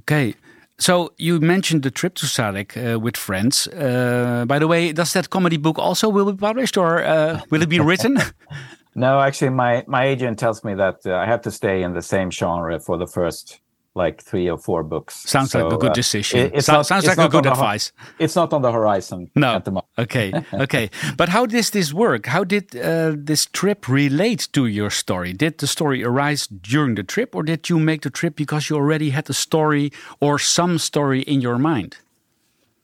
Okay. 0.00 0.34
So 0.78 1.12
you 1.16 1.40
mentioned 1.40 1.82
the 1.82 1.90
trip 1.90 2.14
to 2.14 2.26
Sarek 2.26 2.76
uh, 2.76 3.00
with 3.00 3.16
friends. 3.16 3.66
Uh, 3.66 4.44
by 4.46 4.58
the 4.58 4.68
way, 4.68 4.92
does 4.92 5.12
that 5.12 5.28
comedy 5.28 5.56
book 5.56 5.78
also 5.78 6.08
will 6.08 6.32
be 6.32 6.38
published 6.38 6.76
or 6.76 7.04
uh, 7.04 7.40
will 7.50 7.62
it 7.62 7.68
be 7.68 7.80
written? 7.80 8.18
No, 8.98 9.20
actually, 9.20 9.50
my 9.50 9.84
my 9.86 10.06
agent 10.06 10.40
tells 10.40 10.64
me 10.64 10.74
that 10.74 11.06
uh, 11.06 11.14
I 11.14 11.26
have 11.26 11.42
to 11.42 11.52
stay 11.52 11.84
in 11.84 11.94
the 11.94 12.02
same 12.02 12.32
genre 12.32 12.80
for 12.80 12.98
the 12.98 13.06
first 13.06 13.60
like 13.94 14.22
three 14.22 14.48
or 14.48 14.58
four 14.58 14.82
books. 14.84 15.14
Sounds 15.28 15.54
like 15.54 15.72
a 15.72 15.76
good 15.76 15.90
uh, 15.90 15.94
decision. 15.94 16.38
it- 16.54 16.64
So- 16.64 16.72
not- 16.72 16.86
sounds 16.86 17.06
like 17.06 17.18
a 17.18 17.28
good 17.28 17.44
the 17.44 17.50
advice. 17.52 17.92
It's 18.18 18.36
not 18.36 18.52
on 18.52 18.62
the 18.62 18.70
horizon 18.70 19.30
No. 19.34 19.54
at 19.54 19.64
the 19.64 19.70
moment. 19.72 19.86
Okay, 19.98 20.32
okay. 20.54 20.90
But 21.16 21.28
how 21.30 21.46
does 21.46 21.70
this 21.70 21.92
work? 21.92 22.26
How 22.26 22.44
did 22.44 22.76
uh, 22.76 23.12
this 23.16 23.46
trip 23.46 23.88
relate 23.88 24.48
to 24.52 24.66
your 24.66 24.90
story? 24.90 25.32
Did 25.32 25.58
the 25.58 25.66
story 25.66 26.04
arise 26.04 26.46
during 26.46 26.94
the 26.96 27.02
trip, 27.02 27.34
or 27.34 27.42
did 27.42 27.68
you 27.68 27.78
make 27.80 28.02
the 28.02 28.10
trip 28.10 28.36
because 28.36 28.70
you 28.70 28.76
already 28.76 29.10
had 29.10 29.24
the 29.24 29.34
story 29.34 29.90
or 30.20 30.38
some 30.38 30.78
story 30.78 31.22
in 31.22 31.40
your 31.40 31.58
mind? 31.58 31.96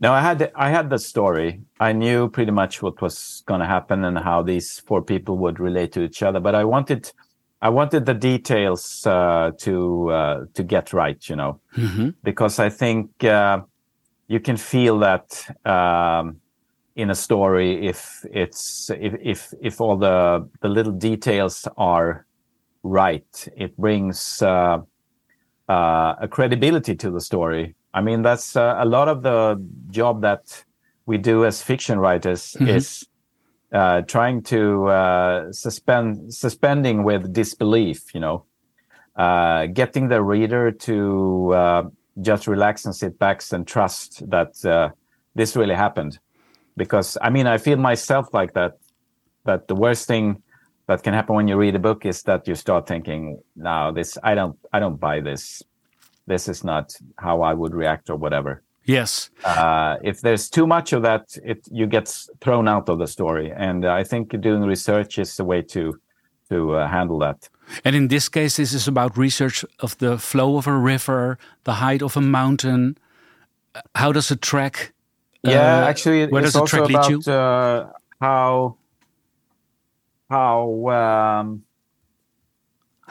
No, 0.01 0.13
I 0.13 0.21
had 0.21 0.51
I 0.57 0.71
had 0.71 0.91
the 0.91 0.99
story. 0.99 1.61
I 1.79 1.93
knew 1.93 2.29
pretty 2.29 2.51
much 2.53 2.83
what 2.83 3.01
was 3.01 3.43
going 3.47 3.61
to 3.61 3.67
happen 3.67 4.05
and 4.05 4.19
how 4.19 4.43
these 4.43 4.81
four 4.87 5.01
people 5.03 5.37
would 5.39 5.61
relate 5.61 5.93
to 5.93 6.03
each 6.03 6.23
other. 6.23 6.41
But 6.41 6.55
I 6.55 6.65
wanted, 6.65 7.13
I 7.65 7.71
wanted 7.71 8.05
the 8.05 8.13
details 8.15 9.07
uh, 9.07 9.51
to 9.61 10.11
uh, 10.11 10.45
to 10.53 10.63
get 10.63 10.93
right, 10.93 11.29
you 11.29 11.37
know, 11.37 11.61
hmm 11.75 12.11
because 12.23 12.59
I 12.59 12.69
think 12.69 13.25
uh, 13.25 13.63
you 14.29 14.41
can 14.41 14.57
feel 14.57 14.99
that 14.99 15.27
um, 15.65 16.41
in 16.95 17.11
a 17.11 17.15
story 17.15 17.87
if 17.87 18.25
it's 18.31 18.91
if 18.91 19.15
if 19.23 19.55
if 19.63 19.81
all 19.81 19.97
the 19.97 20.47
the 20.61 20.69
little 20.69 20.93
details 20.93 21.67
are 21.77 22.27
right, 22.83 23.49
it 23.57 23.77
brings 23.79 24.43
uh, 24.43 24.79
uh, 25.69 26.15
a 26.21 26.29
credibility 26.29 26.95
to 26.97 27.11
the 27.11 27.21
story. 27.21 27.75
I 27.95 28.03
mean, 28.03 28.23
that's 28.23 28.57
uh, 28.57 28.77
a 28.79 28.85
lot 28.85 29.09
of 29.09 29.23
the 29.23 29.57
job 29.91 30.21
that 30.23 30.65
we 31.07 31.17
do 31.19 31.45
as 31.47 31.63
fiction 31.63 31.99
writers 31.99 32.57
Mhm. 32.61 32.69
is 32.77 33.09
uh, 33.75 34.03
trying 34.03 34.41
to 34.41 34.87
uh, 34.87 35.53
suspend 35.53 36.33
suspending 36.33 37.03
with 37.03 37.33
disbelief. 37.33 38.15
You 38.15 38.21
know, 38.21 38.45
uh, 39.17 39.67
getting 39.67 40.09
the 40.09 40.23
reader 40.23 40.71
to 40.71 41.55
uh, 41.55 41.83
just 42.23 42.47
relax 42.47 42.85
and 42.85 42.95
sit 42.95 43.19
back 43.19 43.43
and 43.53 43.67
trust 43.67 44.29
that 44.31 44.65
uh, 44.65 44.91
this 45.35 45.57
really 45.57 45.75
happened. 45.75 46.19
Because 46.77 47.19
I 47.21 47.31
mean, 47.31 47.47
I 47.47 47.59
feel 47.59 47.77
myself 47.77 48.33
like 48.33 48.55
that. 48.55 48.79
That 49.45 49.69
the 49.69 49.75
worst 49.75 50.07
thing 50.07 50.43
that 50.87 51.03
can 51.03 51.13
happen 51.13 51.37
when 51.37 51.49
you 51.49 51.57
read 51.57 51.75
a 51.75 51.79
book 51.79 52.07
is 52.07 52.23
that 52.23 52.49
you 52.49 52.55
start 52.55 52.87
thinking, 52.87 53.43
"No, 53.57 53.93
this 53.93 54.17
I 54.23 54.35
don't, 54.35 54.59
I 54.73 54.81
don't 54.81 54.99
buy 54.99 55.21
this. 55.21 55.63
This 56.27 56.49
is 56.49 56.65
not 56.65 56.95
how 57.19 57.43
I 57.43 57.53
would 57.53 57.75
react 57.75 58.09
or 58.09 58.17
whatever." 58.17 58.64
Yes. 58.87 59.31
Uh, 59.45 59.97
if 60.03 60.21
there's 60.21 60.51
too 60.51 60.67
much 60.67 60.93
of 60.93 61.03
that, 61.03 61.37
it 61.43 61.67
you 61.71 61.87
get 61.87 62.15
thrown 62.41 62.69
out 62.69 62.89
of 62.89 62.99
the 62.99 63.07
story. 63.07 63.53
And 63.57 63.85
I 63.85 64.05
think 64.05 64.39
doing 64.41 64.63
research 64.63 65.19
is 65.19 65.37
the 65.37 65.45
way 65.45 65.63
to 65.63 65.99
to 66.51 66.75
uh, 66.75 66.89
handle 66.89 67.19
that. 67.21 67.49
And 67.85 67.97
in 67.97 68.09
this 68.09 68.29
case, 68.29 68.57
this 68.57 68.75
is 68.75 68.87
about 68.87 69.17
research 69.17 69.65
of 69.79 69.97
the 69.99 70.19
flow 70.19 70.57
of 70.59 70.67
a 70.67 70.77
river, 70.77 71.39
the 71.65 71.75
height 71.75 72.03
of 72.03 72.17
a 72.17 72.21
mountain. 72.21 72.99
Uh, 73.75 73.81
How 73.95 74.13
does 74.13 74.31
a 74.31 74.37
track? 74.37 74.93
Yeah, 75.43 75.85
uh, 75.85 75.89
actually, 75.89 76.27
where 76.27 76.43
it's 76.43 76.53
does 76.53 76.61
also 76.61 76.77
track 76.77 76.89
lead 76.89 77.11
you? 77.11 77.21
about 77.21 77.29
uh, 77.29 77.93
how 78.21 78.77
how 80.29 80.89
um, 80.89 81.63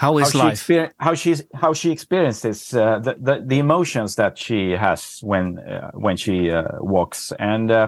How 0.04 0.14
how 0.14 0.18
is 0.20 0.32
she 0.32 0.38
life? 0.38 0.68
exper- 0.68 0.92
how 0.98 1.14
she's 1.14 1.44
how 1.54 1.74
she 1.74 1.90
experiences 1.92 2.74
uh, 2.74 3.00
the, 3.00 3.14
the 3.28 3.44
the 3.46 3.60
emotions 3.60 4.16
that 4.16 4.38
she 4.38 4.72
has 4.72 5.20
when 5.22 5.60
uh, 5.60 5.92
when 5.94 6.18
she 6.18 6.52
uh, 6.52 6.64
walks, 6.80 7.32
and 7.40 7.72
uh, 7.72 7.88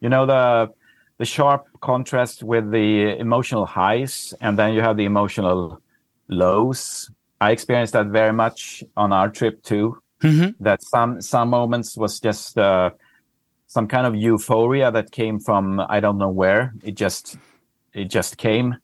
you 0.00 0.08
know 0.08 0.24
the 0.24 0.70
the 1.18 1.24
sharp 1.24 1.66
contrast 1.80 2.44
with 2.44 2.70
the 2.70 3.18
emotional 3.18 3.66
highs, 3.66 4.34
and 4.40 4.56
then 4.56 4.72
you 4.74 4.82
have 4.82 4.96
the 4.96 5.04
emotional 5.04 5.82
lows. 6.28 7.10
I 7.40 7.50
experienced 7.50 7.92
that 7.94 8.06
very 8.06 8.32
much 8.32 8.84
on 8.96 9.12
our 9.12 9.28
trip 9.28 9.62
too. 9.64 9.98
Mhm. 10.22 10.54
That 10.60 10.82
some 10.82 11.20
some 11.20 11.50
moments 11.50 11.96
was 11.96 12.20
just 12.20 12.56
uh, 12.56 12.90
some 13.66 13.88
kind 13.88 14.06
of 14.06 14.14
euphoria 14.14 14.92
that 14.92 15.10
came 15.10 15.40
from 15.40 15.80
I 15.80 15.98
don't 16.00 16.18
know 16.18 16.30
where. 16.30 16.72
It 16.84 16.94
just 16.94 17.36
it 17.92 18.14
just 18.14 18.36
came 18.36 18.76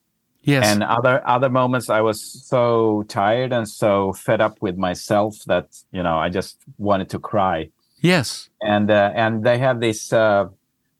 Yes. 0.45 0.67
and 0.67 0.83
other 0.83 1.27
other 1.27 1.49
moments 1.49 1.89
i 1.89 2.01
was 2.01 2.21
so 2.21 3.05
tired 3.09 3.53
and 3.53 3.67
so 3.69 4.13
fed 4.13 4.41
up 4.41 4.61
with 4.61 4.77
myself 4.77 5.37
that 5.47 5.67
you 5.91 6.03
know 6.03 6.17
i 6.19 6.29
just 6.29 6.59
wanted 6.79 7.09
to 7.11 7.19
cry 7.19 7.71
yes. 8.01 8.51
and 8.61 8.91
uh, 8.91 9.11
and 9.15 9.43
they 9.43 9.59
have 9.59 9.81
these 9.81 10.13
uh 10.13 10.47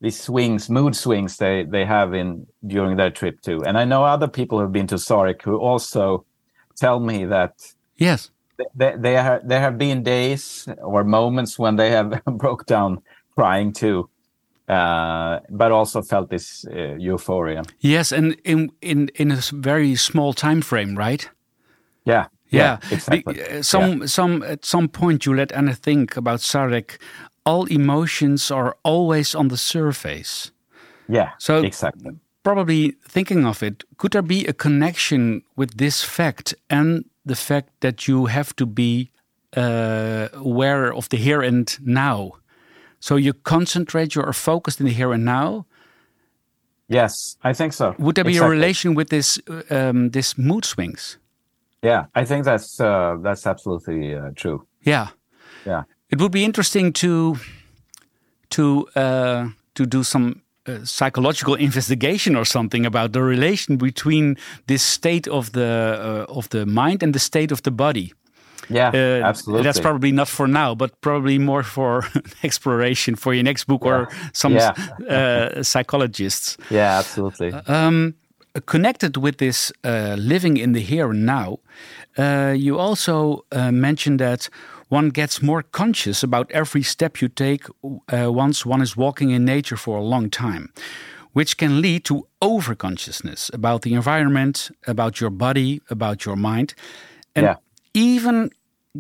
these 0.01 0.19
swings 0.19 0.69
mood 0.71 0.97
swings 0.97 1.37
they 1.37 1.65
they 1.65 1.85
have 1.85 2.15
in 2.15 2.47
during 2.67 2.97
their 2.97 3.11
trip 3.11 3.41
too 3.43 3.63
and 3.65 3.77
i 3.79 3.85
know 3.85 4.03
other 4.05 4.29
people 4.29 4.59
who've 4.59 4.73
been 4.73 4.87
to 4.87 4.97
Sarek 4.97 5.43
who 5.43 5.57
also 5.59 6.25
tell 6.77 7.01
me 7.01 7.25
that 7.27 7.53
Yes. 7.97 8.31
they, 8.75 8.95
they 8.99 9.17
are, 9.17 9.41
there 9.45 9.61
have 9.61 9.79
been 9.79 10.03
days 10.03 10.67
or 10.83 11.05
moments 11.05 11.59
when 11.59 11.77
they 11.77 11.91
have 11.91 12.25
broke 12.27 12.67
down 12.67 13.03
crying 13.35 13.73
too 13.73 14.09
uh 14.69 15.41
but 15.51 15.71
also 15.73 16.03
felt 16.03 16.31
this 16.31 16.65
uh, 16.67 16.97
euphoria 16.99 17.63
Yes. 17.81 18.13
And 18.13 18.37
in 18.45 18.71
in 18.81 19.09
in 19.15 19.31
a 19.33 19.41
very 19.53 19.97
small 19.97 20.33
time 20.33 20.63
frame, 20.63 20.97
right? 20.99 21.31
yeah 22.07 22.27
Yeah. 22.51 22.79
exactly 22.91 23.35
Be- 23.35 23.43
uh, 23.43 23.63
some 23.63 24.07
some 24.07 24.43
at 24.43 24.65
some 24.65 24.89
point 24.89 25.25
you 25.27 25.35
let 25.37 25.53
Anna 25.53 25.75
think 25.75 26.17
about 26.17 26.41
Sarek. 26.41 26.99
All 27.45 27.67
emotions 27.67 28.51
are 28.51 28.75
always 28.83 29.35
on 29.35 29.49
the 29.49 29.57
surface. 29.57 30.53
yeah 31.09 31.31
So 31.39 31.63
exactly 31.63 32.13
probably 32.43 32.95
thinking 33.09 33.47
of 33.47 33.63
it, 33.63 33.85
could 33.97 34.13
there 34.13 34.23
be 34.27 34.47
a 34.47 34.53
connection 34.53 35.43
with 35.57 35.77
this 35.79 36.03
fact 36.05 36.55
and 36.69 37.05
the 37.27 37.35
fact 37.35 37.69
that 37.81 38.07
you 38.07 38.27
have 38.27 38.55
to 38.57 38.67
be 38.67 39.11
uh, 39.57 40.29
aware 40.33 40.93
of 40.95 41.09
the 41.09 41.17
here 41.17 41.43
and 41.43 41.79
now? 41.81 42.33
So 43.05 43.17
you 43.17 43.35
concentrate, 43.35 44.15
you 44.15 44.23
are 44.23 44.33
focused 44.33 44.81
in 44.81 44.87
the 44.87 44.93
here 44.93 45.13
and 45.13 45.27
now. 45.27 45.67
Yes, 46.89 47.37
I 47.45 47.53
think 47.53 47.75
so. 47.75 47.95
Would 47.99 48.15
there 48.15 48.25
be 48.25 48.39
a 48.39 48.49
relation 48.49 48.95
with 48.95 49.09
this 49.09 49.39
um, 49.69 50.11
this 50.11 50.39
mood 50.39 50.65
swings? 50.65 51.19
Yeah, 51.83 52.07
I 52.15 52.25
think 52.25 52.47
that's 52.47 52.81
uh, 52.81 53.19
that's 53.23 53.47
absolutely 53.47 54.15
uh, 54.15 54.31
true. 54.35 54.67
Yeah, 54.87 55.09
Yeah, 55.67 55.83
it 56.09 56.19
would 56.19 56.33
be 56.33 56.45
interesting 56.45 56.95
to 56.95 57.37
to 58.49 58.89
uh, 58.97 59.49
to 59.75 59.87
do 59.87 60.03
some 60.03 60.41
uh, 60.67 60.85
psychological 60.85 61.55
investigation 61.69 62.37
or 62.37 62.47
something 62.47 62.87
about 62.87 63.13
the 63.13 63.21
relation 63.21 63.77
between 63.77 64.37
this 64.67 64.83
state 64.83 65.29
of 65.29 65.53
the 65.53 66.27
uh, 66.31 66.39
of 66.39 66.49
the 66.49 66.65
mind 66.65 67.03
and 67.03 67.13
the 67.13 67.21
state 67.21 67.53
of 67.53 67.61
the 67.61 67.71
body. 67.71 68.15
Yeah, 68.69 68.91
Uh, 68.95 69.27
absolutely. 69.29 69.63
That's 69.65 69.81
probably 69.81 70.13
not 70.13 70.29
for 70.29 70.47
now, 70.49 70.75
but 70.75 70.91
probably 71.01 71.39
more 71.39 71.63
for 71.63 72.05
exploration 72.43 73.17
for 73.17 73.33
your 73.35 73.43
next 73.45 73.67
book 73.67 73.85
or 73.85 74.09
some 74.33 74.55
Yeah. 74.55 74.73
uh, 75.11 75.63
psychologists. 75.63 76.57
yeah, 76.71 76.99
absolutely. 76.99 77.53
Um, 77.67 78.15
connected 78.67 79.17
with 79.17 79.37
this 79.37 79.73
uh, 79.85 80.15
living 80.19 80.57
in 80.59 80.73
the 80.73 80.81
here 80.81 81.11
and 81.11 81.25
now, 81.27 81.59
uh, 82.19 82.55
you 82.57 82.79
also 82.79 83.45
uh, 83.53 83.71
mentioned 83.73 84.21
that 84.21 84.49
one 84.91 85.11
gets 85.11 85.43
more 85.43 85.63
conscious 85.63 86.23
about 86.23 86.51
every 86.53 86.83
step 86.83 87.21
you 87.21 87.29
take 87.29 87.67
uh, 88.13 88.31
once 88.33 88.69
one 88.69 88.83
is 88.83 88.97
walking 88.97 89.31
in 89.31 89.45
nature 89.45 89.77
for 89.77 89.99
a 89.99 90.03
long 90.05 90.31
time, 90.31 90.69
which 91.33 91.57
can 91.57 91.81
lead 91.81 92.05
to 92.05 92.27
overconsciousness 92.41 93.51
about 93.53 93.83
the 93.83 93.95
environment, 93.95 94.71
about 94.87 95.21
your 95.21 95.31
body, 95.31 95.81
about 95.91 96.25
your 96.25 96.37
mind, 96.37 96.75
and 97.35 97.45
Yeah. 97.45 97.57
Even 97.95 98.51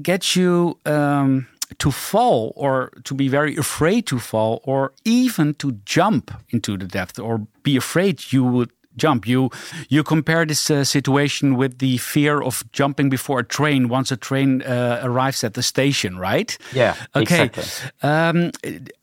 get 0.02 0.34
you 0.34 0.78
um, 0.86 1.46
to 1.78 1.90
fall 1.90 2.52
or 2.56 2.90
to 3.04 3.14
be 3.14 3.28
very 3.28 3.56
afraid 3.56 4.06
to 4.06 4.18
fall 4.18 4.60
or 4.64 4.92
even 5.04 5.54
to 5.54 5.72
jump 5.84 6.30
into 6.50 6.76
the 6.76 6.86
depth 6.86 7.18
or 7.18 7.46
be 7.62 7.76
afraid 7.76 8.32
you 8.32 8.44
would 8.44 8.70
jump. 8.96 9.26
You 9.26 9.50
you 9.88 10.02
compare 10.02 10.46
this 10.46 10.70
uh, 10.70 10.84
situation 10.84 11.56
with 11.56 11.78
the 11.78 11.98
fear 11.98 12.40
of 12.40 12.64
jumping 12.72 13.10
before 13.10 13.40
a 13.40 13.44
train 13.44 13.88
once 13.88 14.12
a 14.12 14.16
train 14.16 14.62
uh, 14.62 15.00
arrives 15.02 15.44
at 15.44 15.54
the 15.54 15.62
station 15.62 16.18
right? 16.18 16.56
Yeah, 16.72 16.94
okay. 17.14 17.44
exactly. 17.44 17.64
um, 18.02 18.50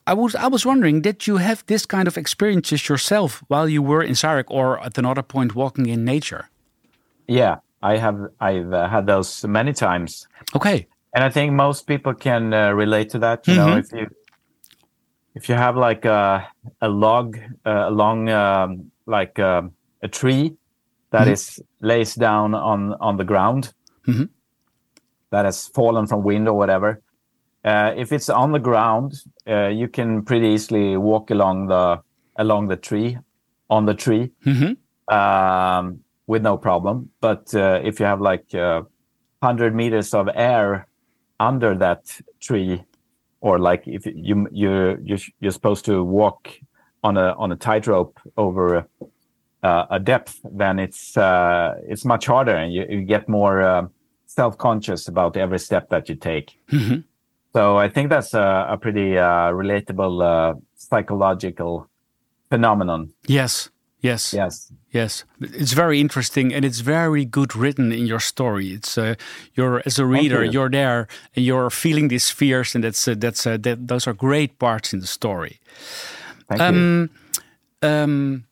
i 0.08 0.14
was 0.14 0.36
i 0.36 0.48
was 0.48 0.66
wondering 0.66 1.02
did 1.02 1.28
you 1.28 1.38
have 1.38 1.64
this 1.66 1.86
kind 1.86 2.08
of 2.08 2.18
experiences 2.18 2.90
yourself 2.90 3.44
while 3.48 3.68
you 3.70 3.82
were 3.84 4.04
in 4.04 4.14
Sarek 4.14 4.46
or 4.48 4.80
at 4.80 4.98
another 4.98 5.24
point 5.24 5.56
walking 5.56 5.88
in 5.88 6.06
nature? 6.06 6.50
Yeah, 7.28 7.58
I 7.82 7.98
have. 7.98 8.18
I've 8.40 8.72
uh, 8.74 8.88
had 8.90 9.06
those 9.06 9.44
many 9.48 9.74
times, 9.74 10.28
okay 10.56 10.88
and 11.14 11.24
I 11.24 11.30
think 11.30 11.54
most 11.54 11.88
people 11.88 12.14
can 12.14 12.54
uh, 12.54 12.72
relate 12.72 13.10
to 13.12 13.20
that. 13.20 13.48
You 13.48 13.56
know, 13.56 13.74
Mhm. 13.76 13.80
if 13.80 13.92
you 13.92 14.08
if 15.36 15.50
you 15.50 15.56
have 15.56 15.78
like 15.78 16.06
a 16.06 16.48
a 16.82 16.88
log 16.90 17.38
uh, 17.66 17.86
along 17.88 18.30
um, 18.30 18.92
like 19.06 19.40
um, 19.40 19.72
a 20.04 20.08
tree 20.08 20.56
that 21.12 21.28
Mhm. 21.28 21.34
is 21.34 21.60
lays 21.82 22.16
down 22.16 22.54
on 22.56 22.94
on 23.00 23.18
the 23.18 23.26
ground 23.26 23.74
Mhm. 24.08 24.30
that 25.32 25.46
has 25.46 25.68
fallen 25.70 26.08
from 26.08 26.24
wind 26.24 26.48
or 26.48 26.58
whatever. 26.58 27.02
Uh, 27.64 27.94
if 27.96 28.12
it's 28.12 28.30
on 28.30 28.52
the 28.52 28.60
ground, 28.60 29.14
uh, 29.48 29.68
you 29.68 29.88
can 29.88 30.24
pretty 30.24 30.48
easily 30.48 30.98
walk 30.98 31.30
along 31.32 31.68
the 31.68 32.00
along 32.38 32.70
the 32.70 32.78
tree 32.78 33.18
on 33.70 33.86
the 33.86 33.94
tree 33.94 34.32
hmm 34.44 34.74
um, 35.14 36.00
with 36.32 36.42
no 36.42 36.58
problem. 36.58 37.10
But 37.20 37.54
uh, 37.54 37.82
if 37.84 38.00
you 38.00 38.06
have 38.06 38.22
like 38.22 38.56
uh, 38.56 38.84
100 39.40 39.76
meters 39.76 40.14
of 40.14 40.30
air 40.34 40.88
under 41.40 41.76
that 41.76 42.22
tree, 42.40 42.84
or 43.42 43.60
like 43.60 43.84
if 43.86 44.06
you 44.06 44.48
you 44.52 44.98
you're, 45.04 45.20
you're 45.42 45.52
supposed 45.52 45.84
to 45.86 46.04
walk 46.04 46.50
on 47.04 47.18
a 47.18 47.34
on 47.38 47.52
a 47.52 47.56
tightrope 47.56 48.18
over 48.38 48.88
uh, 49.64 49.86
a 49.90 50.00
depth, 50.00 50.40
then 50.62 50.80
it's 50.80 51.18
uh, 51.18 51.76
it's 51.92 52.06
much 52.06 52.28
harder, 52.28 52.56
and 52.56 52.74
you, 52.74 52.86
you 52.90 53.02
get 53.02 53.28
more 53.28 53.62
uh, 53.62 53.88
self 54.26 54.58
conscious 54.58 55.10
about 55.10 55.36
every 55.36 55.60
step 55.60 55.90
that 55.90 56.08
you 56.10 56.16
take. 56.16 56.48
hmm 56.70 57.02
So 57.54 57.62
I 57.86 57.90
think 57.90 58.10
that's 58.10 58.34
a, 58.34 58.68
a 58.70 58.78
pretty 58.78 59.18
uh, 59.18 59.52
relatable 59.52 60.16
uh, 60.24 60.54
psychological 60.76 61.90
phenomenon. 62.50 63.10
Yes, 63.28 63.72
yes, 64.02 64.34
Yes. 64.34 64.72
yes. 64.92 65.24
It's 65.40 65.74
very 65.74 66.00
interesting 66.00 66.54
and 66.54 66.66
it's 66.66 66.82
very 66.82 67.26
good 67.26 67.56
written 67.56 67.92
in 67.92 68.06
your 68.06 68.20
story. 68.20 68.74
It's 68.74 68.98
uh, 68.98 69.16
you're 69.54 69.82
as 69.86 70.00
a 70.00 70.06
reader, 70.06 70.44
you. 70.44 70.52
you. 70.52 70.62
are 70.62 70.70
there 70.70 71.08
and 71.36 71.46
you're 71.46 71.70
feeling 71.70 72.10
these 72.10 72.30
fears, 72.34 72.76
and 72.76 72.84
that's 72.84 73.08
uh, 73.08 73.16
that's 73.18 73.46
uh, 73.48 73.58
that, 73.62 73.88
those 73.88 74.08
are 74.08 74.14
great 74.14 74.58
parts 74.58 74.94
in 74.94 75.00
the 75.00 75.08
story. 75.08 75.60
Thank 76.50 76.62
you. 76.62 76.68
Um, 76.68 77.10
um, 77.82 78.44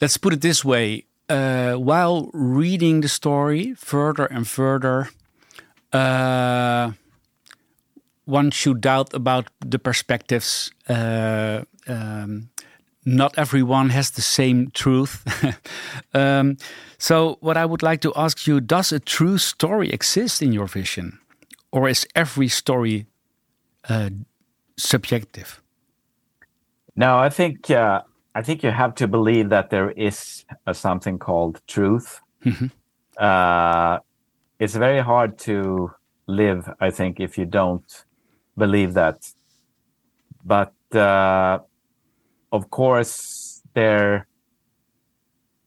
let's 0.00 0.16
put 0.18 0.32
it 0.32 0.40
this 0.40 0.64
way: 0.64 1.04
uh, 1.28 1.74
while 1.74 2.30
reading 2.32 3.02
the 3.02 3.08
story 3.08 3.74
further 3.76 4.26
and 4.26 4.46
further, 4.46 5.08
uh, 5.92 6.92
one 8.24 8.50
should 8.50 8.80
doubt 8.80 9.14
about 9.14 9.48
the 9.70 9.78
perspectives. 9.78 10.72
Uh, 10.88 11.62
um, 11.86 12.48
not 13.04 13.38
everyone 13.38 13.90
has 13.90 14.10
the 14.10 14.22
same 14.22 14.70
truth. 14.72 15.24
um, 16.14 16.56
so, 16.98 17.38
what 17.40 17.56
I 17.56 17.64
would 17.64 17.82
like 17.82 18.00
to 18.02 18.12
ask 18.14 18.46
you: 18.46 18.60
Does 18.60 18.92
a 18.92 19.00
true 19.00 19.38
story 19.38 19.90
exist 19.90 20.42
in 20.42 20.52
your 20.52 20.66
vision, 20.66 21.18
or 21.72 21.88
is 21.88 22.06
every 22.14 22.48
story 22.48 23.06
uh, 23.88 24.10
subjective? 24.76 25.62
No, 26.96 27.18
I 27.18 27.30
think 27.30 27.70
uh, 27.70 28.02
I 28.34 28.42
think 28.42 28.62
you 28.62 28.70
have 28.70 28.94
to 28.96 29.08
believe 29.08 29.48
that 29.48 29.70
there 29.70 29.90
is 29.92 30.44
a, 30.66 30.74
something 30.74 31.18
called 31.18 31.60
truth. 31.66 32.20
Uh, 33.18 33.98
it's 34.58 34.74
very 34.74 35.00
hard 35.00 35.38
to 35.38 35.90
live, 36.26 36.70
I 36.80 36.90
think, 36.90 37.20
if 37.20 37.36
you 37.36 37.44
don't 37.44 38.04
believe 38.56 38.94
that. 38.94 39.30
But 40.44 40.72
uh, 40.94 41.60
of 42.52 42.70
course, 42.70 43.62
there 43.74 44.26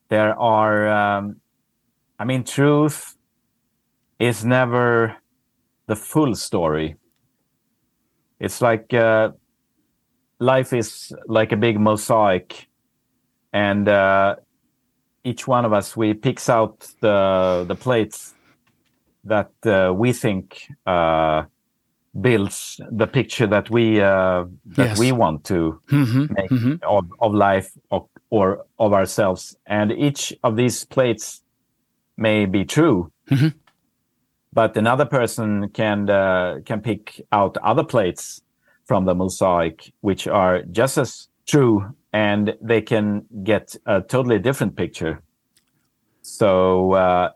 there 0.10 0.38
are. 0.40 0.88
Um, 0.88 1.38
I 2.20 2.25
mean, 2.25 2.44
truth 2.44 3.18
is 4.20 4.46
never 4.46 5.18
the 5.88 5.96
full 5.96 6.36
story. 6.36 6.96
It's 8.40 8.62
like 8.62 8.94
uh, 8.94 9.32
life 10.40 10.74
is 10.74 11.13
like 11.28 11.52
a 11.52 11.58
big 11.58 11.80
mosaic 11.80 12.68
and 13.54 13.88
uh, 13.88 14.36
each 15.24 15.48
one 15.48 15.63
of 15.63 15.72
us 15.72 15.96
we 15.96 16.13
picks 16.13 16.50
out 16.50 16.88
the 17.00 17.66
the 17.68 17.75
plates 17.75 18.34
that 19.24 19.52
uh, 19.66 19.94
we 19.96 20.12
think 20.12 20.68
uh, 20.86 21.44
builds 22.22 22.79
the 22.91 23.08
picture 23.08 23.48
that 23.48 23.70
we 23.70 24.00
uh, 24.01 24.46
that 24.77 24.89
Yes. 24.89 25.00
we 25.00 25.12
want 25.12 25.43
to 25.46 25.79
Mhm, 25.91 26.29
make 26.29 26.51
mhm. 26.51 26.79
of, 26.84 27.05
of 27.20 27.34
life 27.34 27.72
or, 27.89 28.08
or 28.29 28.65
of 28.77 28.93
ourselves 28.93 29.55
and 29.65 29.91
each 29.91 30.34
of 30.43 30.55
these 30.55 30.86
plates 30.86 31.41
may 32.17 32.46
be 32.46 32.63
true 32.65 33.12
Mhm. 33.32 33.53
but 34.53 34.77
another 34.77 35.05
person 35.05 35.70
can 35.70 36.10
uh, 36.10 36.60
can 36.65 36.82
pick 36.82 37.22
out 37.32 37.58
other 37.63 37.84
plates 37.84 38.41
from 38.86 39.05
the 39.05 39.15
mosaic 39.15 39.91
which 40.01 40.27
are 40.27 40.62
just 40.72 40.98
as 40.98 41.27
true 41.48 41.84
and 42.13 42.53
they 42.62 42.82
can 42.82 43.25
get 43.43 43.75
a 43.88 44.01
totally 44.01 44.38
different 44.39 44.75
picture 44.75 45.22
so 46.22 46.93
uh, 46.93 47.29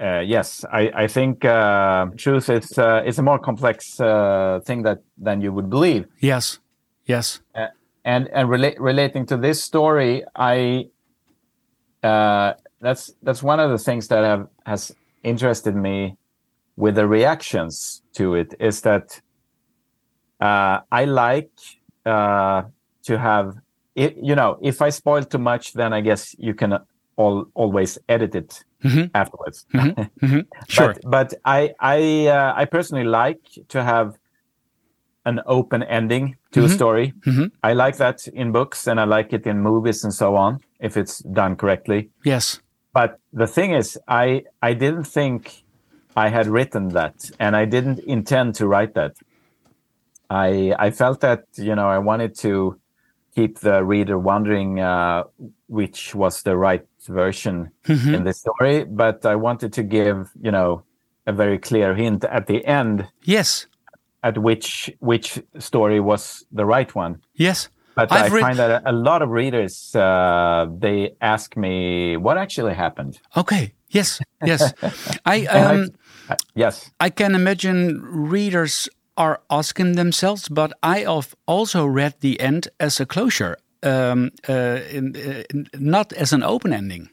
uh, 0.00 0.20
yes 0.20 0.64
i, 0.72 0.90
I 0.94 1.06
think 1.06 1.44
uh, 1.44 2.06
truth 2.16 2.48
is 2.48 2.78
uh, 2.78 3.02
is 3.06 3.18
a 3.18 3.22
more 3.22 3.38
complex 3.38 4.00
uh, 4.00 4.60
thing 4.64 4.82
that 4.82 4.98
than 5.18 5.40
you 5.40 5.52
would 5.52 5.68
believe. 5.68 6.06
Yes, 6.20 6.58
yes. 7.06 7.40
and 8.04 8.28
and 8.32 8.48
rela- 8.48 8.76
relating 8.78 9.26
to 9.26 9.36
this 9.36 9.62
story 9.62 10.24
i 10.36 10.86
uh 12.02 12.54
that's 12.80 13.12
that's 13.22 13.42
one 13.42 13.60
of 13.60 13.70
the 13.70 13.78
things 13.78 14.08
that 14.08 14.24
have 14.24 14.46
has 14.64 14.92
interested 15.22 15.74
me 15.74 16.16
with 16.76 16.94
the 16.94 17.06
reactions 17.06 18.02
to 18.14 18.34
it 18.34 18.54
is 18.58 18.80
that 18.80 19.20
uh 20.40 20.80
i 20.90 21.04
like 21.04 21.50
uh 22.06 22.62
to 23.02 23.18
have 23.18 23.54
it 23.94 24.16
you 24.22 24.34
know 24.34 24.58
if 24.62 24.80
i 24.80 24.88
spoil 24.88 25.22
too 25.22 25.38
much 25.38 25.74
then 25.74 25.92
i 25.92 26.00
guess 26.00 26.34
you 26.38 26.54
can 26.54 26.78
all 27.16 27.44
always 27.54 27.98
edit 28.08 28.34
it 28.34 28.64
Mhm. 28.84 29.10
afterwards 29.14 29.66
Mhm. 29.74 30.46
Sure. 30.68 30.94
but, 30.94 31.10
but 31.10 31.34
I 31.44 31.74
I 31.80 32.26
uh, 32.28 32.52
I 32.62 32.64
personally 32.66 33.04
like 33.22 33.40
to 33.68 33.82
have 33.82 34.16
an 35.26 35.40
open 35.46 35.82
ending 35.82 36.36
to 36.52 36.64
a 36.64 36.68
story. 36.68 37.12
Mhm. 37.26 37.50
I 37.62 37.72
like 37.74 37.96
that 37.98 38.26
in 38.28 38.52
books 38.52 38.86
and 38.88 38.98
I 38.98 39.04
like 39.04 39.32
it 39.36 39.46
in 39.46 39.60
movies 39.60 40.04
and 40.04 40.12
so 40.14 40.34
on 40.36 40.60
if 40.80 40.96
it's 40.96 41.18
done 41.18 41.56
correctly. 41.56 42.08
yes. 42.24 42.60
But 42.92 43.10
the 43.32 43.46
thing 43.46 43.70
is, 43.76 43.98
I 44.08 44.44
I 44.68 44.74
didn't 44.74 45.04
think 45.06 45.62
I 46.16 46.28
had 46.30 46.46
written 46.48 46.88
that, 46.88 47.30
and 47.38 47.54
I 47.54 47.64
didn't 47.66 47.98
intend 48.00 48.56
to 48.56 48.66
write 48.66 48.94
that. 48.94 49.12
I 50.28 50.74
I 50.86 50.90
felt 50.90 51.20
that 51.20 51.44
you 51.56 51.74
know 51.74 51.88
I 51.88 51.98
wanted 51.98 52.34
to 52.38 52.76
keep 53.34 53.58
the 53.60 53.84
reader 53.84 54.18
wondering 54.18 54.80
uh, 54.80 55.22
which 55.68 56.14
was 56.16 56.42
the 56.42 56.56
right 56.56 56.84
version 57.06 57.70
Mhm. 57.86 58.14
in 58.14 58.24
the 58.24 58.32
story, 58.32 58.84
but 58.84 59.24
I 59.24 59.34
wanted 59.36 59.72
to 59.74 59.82
give 59.82 60.30
you 60.42 60.50
know 60.50 60.82
a 61.26 61.32
very 61.32 61.58
clear 61.58 61.94
hint 61.94 62.24
at 62.24 62.46
the 62.46 62.64
end 62.66 63.06
Yes. 63.24 63.66
at 64.22 64.36
which 64.38 64.90
which 65.00 65.42
story 65.58 66.00
was 66.00 66.44
the 66.52 66.64
right 66.64 66.94
one. 66.94 67.18
Yes. 67.34 67.68
But 67.94 68.12
I've 68.12 68.32
I 68.32 68.34
read- 68.34 68.40
find 68.44 68.58
that 68.58 68.82
a, 68.86 68.92
lot 68.92 69.20
of 69.22 69.30
readers 69.30 69.94
uh, 69.94 70.66
they 70.80 71.10
ask 71.20 71.56
me 71.56 72.16
what 72.16 72.38
actually 72.38 72.74
happened. 72.74 73.18
Okay. 73.36 73.72
Yes. 73.88 74.20
Yes. 74.46 74.72
I 75.26 75.46
I- 75.50 75.72
um 75.72 75.88
Uh, 76.30 76.36
yes, 76.54 76.90
I 77.06 77.10
can 77.10 77.34
imagine 77.34 77.98
readers 78.32 78.88
are 79.16 79.40
asking 79.48 79.96
themselves, 79.96 80.48
but 80.48 80.72
I 80.96 81.00
have 81.04 81.34
also 81.46 81.84
read 81.84 82.14
the 82.20 82.38
end 82.40 82.68
as 82.78 83.00
a 83.00 83.04
closure, 83.06 83.56
um, 83.82 84.30
uh, 84.48 84.80
in, 84.90 85.16
uh, 85.16 85.42
in, 85.50 85.66
not 85.78 86.12
as 86.12 86.32
an 86.32 86.42
open 86.42 86.72
ending. 86.72 87.08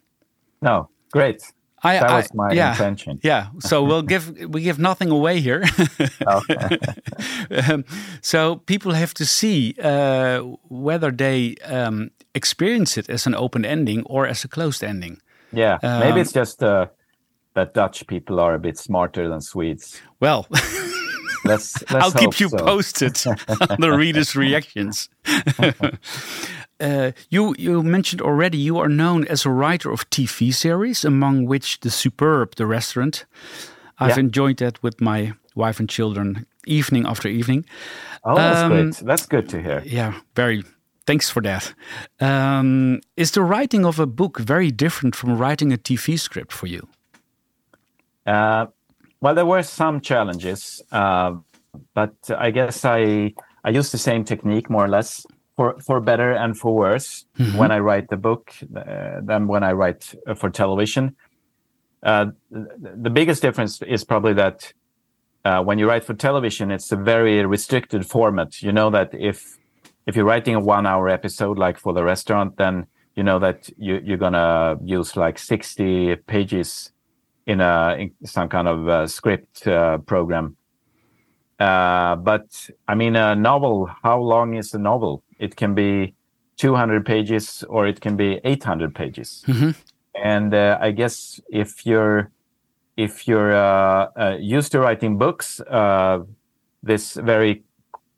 no, 0.61 0.89
great. 1.11 1.41
I, 1.83 1.99
That 1.99 2.11
was 2.11 2.33
my 2.33 2.51
yeah, 2.53 2.71
intention. 2.71 3.19
Yeah. 3.23 3.47
So 3.59 3.83
we'll 3.83 4.01
give 4.01 4.29
we 4.53 4.61
give 4.61 4.79
nothing 4.79 5.11
away 5.11 5.39
here. 5.39 5.63
Um, 7.69 7.83
so 8.21 8.55
people 8.65 8.93
have 8.93 9.13
to 9.13 9.25
see 9.25 9.75
uh, 9.81 10.39
whether 10.69 11.11
they 11.11 11.55
um, 11.65 12.09
experience 12.33 12.97
it 12.99 13.09
as 13.09 13.27
an 13.27 13.35
open 13.35 13.65
ending 13.65 14.03
or 14.05 14.27
as 14.27 14.43
a 14.43 14.47
closed 14.47 14.83
ending. 14.83 15.21
yeah, 15.53 15.77
maybe 15.83 16.11
Um, 16.11 16.17
it's 16.17 16.33
just 16.33 16.63
uh, 16.63 16.87
that 17.53 17.73
Dutch 17.73 18.05
people 18.07 18.39
are 18.39 18.53
a 18.55 18.59
bit 18.59 18.77
smarter 18.77 19.29
than 19.29 19.41
Swedes. 19.41 20.01
Well, 20.19 20.45
Let's, 21.47 21.81
let's 21.91 22.05
I'll 22.05 22.11
keep 22.11 22.39
you 22.39 22.49
so. 22.49 22.57
posted 22.57 23.17
on 23.27 23.77
the 23.79 23.91
readers' 23.97 24.35
reactions. 24.45 25.09
uh, 26.79 27.11
you 27.29 27.55
you 27.57 27.83
mentioned 27.83 28.21
already 28.21 28.57
you 28.57 28.77
are 28.79 28.89
known 28.89 29.25
as 29.27 29.45
a 29.45 29.49
writer 29.49 29.91
of 29.91 30.09
TV 30.09 30.53
series, 30.53 31.05
among 31.05 31.45
which 31.47 31.79
the 31.79 31.89
Superb, 31.89 32.55
the 32.55 32.65
restaurant. 32.65 33.25
I've 33.99 34.17
Yeah. 34.17 34.19
enjoyed 34.25 34.57
that 34.57 34.81
with 34.83 35.01
my 35.01 35.33
wife 35.55 35.79
and 35.79 35.89
children, 35.89 36.45
evening 36.67 37.05
after 37.07 37.27
evening. 37.29 37.65
Oh, 38.23 38.35
that's 38.35 38.59
Um, 38.61 38.69
great. 38.71 38.95
That's 39.07 39.25
good 39.27 39.49
to 39.49 39.61
hear. 39.61 39.81
Yeah, 39.85 40.13
very. 40.35 40.63
Thanks 41.05 41.29
for 41.29 41.41
that. 41.43 41.73
Um, 42.19 42.99
is 43.15 43.31
the 43.31 43.41
writing 43.41 43.85
of 43.85 43.99
a 43.99 44.05
book 44.05 44.39
very 44.39 44.71
different 44.71 45.15
from 45.15 45.37
writing 45.37 45.71
a 45.73 45.77
TV 45.77 46.17
script 46.19 46.51
for 46.51 46.67
you? 46.67 46.87
Uh, 48.25 48.65
well, 49.21 49.35
there 49.35 49.45
were 49.45 49.63
some 49.63 50.01
challenges, 50.01 50.81
uh, 50.91 51.35
but 51.93 52.15
I 52.29 52.51
guess 52.51 52.85
I 52.85 53.33
I 53.63 53.69
use 53.69 53.91
the 53.91 53.97
same 53.97 54.23
technique 54.23 54.69
more 54.69 54.85
or 54.85 54.89
less 54.89 55.25
for 55.55 55.79
for 55.79 55.99
better 55.99 56.31
and 56.31 56.57
for 56.57 56.73
worse 56.73 57.25
when 57.55 57.71
I 57.71 57.79
write 57.79 58.09
the 58.09 58.17
book 58.17 58.53
uh, 58.75 59.21
than 59.21 59.47
when 59.47 59.63
I 59.63 59.71
write 59.73 60.13
uh, 60.27 60.35
for 60.35 60.49
television. 60.49 61.15
Uh, 62.03 62.27
the, 62.51 62.93
the 63.01 63.09
biggest 63.09 63.41
difference 63.41 63.81
is 63.81 64.03
probably 64.03 64.33
that 64.33 64.71
uh, 65.43 65.61
when 65.63 65.79
you 65.79 65.87
write 65.87 66.03
for 66.03 66.13
television, 66.13 66.71
it's 66.71 66.91
a 66.91 66.95
very 66.95 67.43
restricted 67.45 68.05
format. 68.05 68.61
You 68.61 68.71
know 68.71 68.89
that 68.91 69.09
if 69.13 69.57
if 70.05 70.15
you're 70.15 70.25
writing 70.25 70.55
a 70.55 70.59
one-hour 70.59 71.09
episode 71.09 71.57
like 71.57 71.77
for 71.77 71.93
the 71.93 72.03
restaurant, 72.03 72.57
then 72.57 72.85
you 73.15 73.23
know 73.23 73.39
that 73.39 73.69
you, 73.77 73.99
you're 74.03 74.17
gonna 74.17 74.77
use 74.83 75.17
like 75.17 75.39
60 75.39 76.15
pages 76.27 76.91
in 77.47 77.61
a 77.61 77.95
in 77.97 78.11
some 78.25 78.49
kind 78.49 78.67
of 78.67 78.87
uh, 78.87 79.07
script 79.07 79.67
uh, 79.67 79.97
program. 79.99 80.55
Uh, 81.59 82.15
but 82.17 82.69
I 82.87 82.93
mean, 82.93 83.15
a 83.15 83.35
novel. 83.35 83.89
How 84.03 84.19
long 84.21 84.53
is 84.53 84.73
a 84.73 84.79
novel? 84.79 85.23
It 85.39 85.55
can 85.55 85.73
be 85.73 86.13
200 86.57 87.05
pages 87.05 87.63
or 87.67 87.87
it 87.87 87.99
can 88.01 88.15
be 88.15 88.39
800 88.43 88.93
pages. 88.93 89.43
Mhm. 89.47 89.75
And 90.23 90.53
uh, 90.53 90.77
I 90.79 90.91
guess 90.91 91.41
if 91.49 91.85
you're 91.85 92.31
if 92.95 93.27
you're 93.27 93.53
used 94.39 94.71
to 94.71 94.79
writing 94.79 95.17
books, 95.17 95.59
uh, 95.61 96.19
this 96.83 97.13
very 97.13 97.63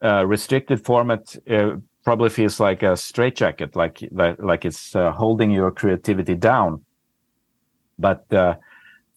uh, 0.02 0.24
restricted 0.26 0.84
format 0.84 1.36
uh, 1.50 1.76
probably 2.04 2.30
feels 2.30 2.58
like 2.60 2.82
a 2.82 2.96
straitjacket, 2.96 3.76
like 3.76 4.08
like, 4.10 4.42
like 4.42 4.64
it's 4.64 4.96
uh, 4.96 5.12
holding 5.12 5.50
your 5.50 5.70
creativity 5.70 6.34
down. 6.34 6.84
But 7.98 8.32
uh, 8.32 8.54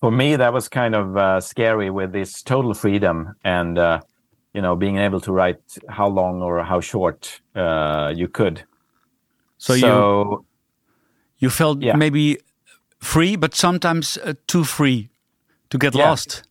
for 0.03 0.11
me, 0.11 0.35
that 0.35 0.51
was 0.51 0.67
kind 0.67 0.95
of 0.95 1.15
uh, 1.15 1.39
scary 1.39 1.89
with 1.89 2.11
this 2.11 2.43
total 2.43 2.73
freedom 2.73 3.35
and 3.45 3.79
uh, 3.79 4.01
you 4.53 4.61
know 4.61 4.75
being 4.75 4.97
able 4.97 5.21
to 5.21 5.31
write 5.31 5.77
how 5.87 6.09
long 6.09 6.41
or 6.41 6.61
how 6.61 6.81
short 6.81 7.39
you 7.55 8.27
could. 8.27 8.65
So, 9.59 9.77
so 9.77 9.87
you 9.87 10.45
you 11.37 11.49
felt 11.49 11.81
yeah. 11.81 11.95
maybe 11.95 12.37
free, 12.99 13.37
but 13.37 13.55
sometimes 13.55 14.17
too 14.45 14.65
free 14.65 15.07
to 15.69 15.77
get 15.77 15.95
yeah. 15.95 16.09
lost. 16.09 16.43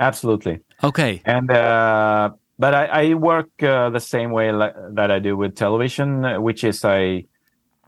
Absolutely. 0.00 0.58
Okay. 0.82 1.22
And 1.24 1.48
uh, 1.52 2.30
but 2.58 2.74
I, 2.74 2.86
I 2.86 3.14
work 3.14 3.62
uh, 3.62 3.90
the 3.90 4.00
same 4.00 4.32
way 4.32 4.50
that 4.50 5.12
I 5.12 5.20
do 5.20 5.36
with 5.36 5.54
television, 5.54 6.42
which 6.42 6.64
is 6.64 6.84
I 6.84 7.26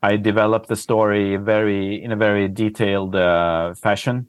I 0.05 0.19
develop 0.19 0.67
the 0.67 0.77
story 0.77 1.35
very 1.35 2.01
in 2.01 2.12
a 2.12 2.17
very 2.17 2.47
detailed 2.47 3.17
uh, 3.17 3.75
fashion. 3.75 4.29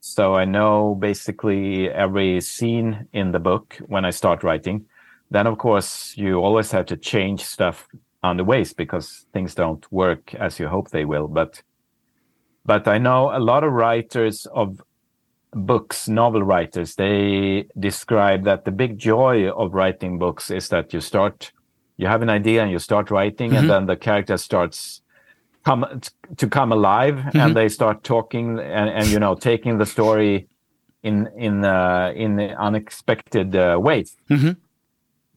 So 0.00 0.34
I 0.34 0.44
know 0.44 0.94
basically 0.94 1.90
every 1.90 2.40
scene 2.40 3.08
in 3.12 3.32
the 3.32 3.38
book 3.38 3.76
when 3.86 4.04
I 4.04 4.10
start 4.10 4.42
writing. 4.42 4.86
Then 5.30 5.46
of 5.46 5.58
course 5.58 6.16
you 6.16 6.36
always 6.36 6.70
have 6.70 6.86
to 6.86 6.96
change 6.96 7.44
stuff 7.44 7.88
on 8.22 8.36
the 8.36 8.44
ways 8.44 8.72
because 8.72 9.26
things 9.32 9.54
don't 9.54 9.90
work 9.92 10.34
as 10.34 10.58
you 10.58 10.68
hope 10.68 10.90
they 10.90 11.04
will. 11.04 11.28
But 11.28 11.62
but 12.64 12.86
I 12.86 12.98
know 12.98 13.34
a 13.34 13.40
lot 13.40 13.64
of 13.64 13.72
writers 13.72 14.46
of 14.46 14.82
books, 15.52 16.08
novel 16.08 16.42
writers, 16.42 16.94
they 16.96 17.66
describe 17.78 18.44
that 18.44 18.64
the 18.64 18.70
big 18.70 18.98
joy 18.98 19.48
of 19.50 19.74
writing 19.74 20.18
books 20.18 20.50
is 20.50 20.68
that 20.68 20.92
you 20.92 21.00
start, 21.00 21.52
you 21.96 22.06
have 22.06 22.22
an 22.22 22.28
idea 22.28 22.62
and 22.62 22.70
you 22.70 22.78
start 22.78 23.10
writing, 23.10 23.50
mm-hmm. 23.50 23.60
and 23.60 23.70
then 23.70 23.86
the 23.86 23.96
character 23.96 24.36
starts 24.36 25.00
come 25.64 26.00
to 26.36 26.48
come 26.48 26.72
alive, 26.72 27.16
mm-hmm. 27.16 27.38
and 27.38 27.56
they 27.56 27.68
start 27.68 28.04
talking 28.04 28.58
and, 28.58 28.90
and 28.90 29.06
you 29.08 29.18
know 29.18 29.34
taking 29.34 29.78
the 29.78 29.86
story 29.86 30.48
in 31.02 31.28
in 31.36 31.64
uh, 31.64 32.12
in 32.14 32.40
unexpected 32.40 33.54
uh, 33.54 33.78
ways. 33.80 34.16
Mm-hmm. 34.30 34.52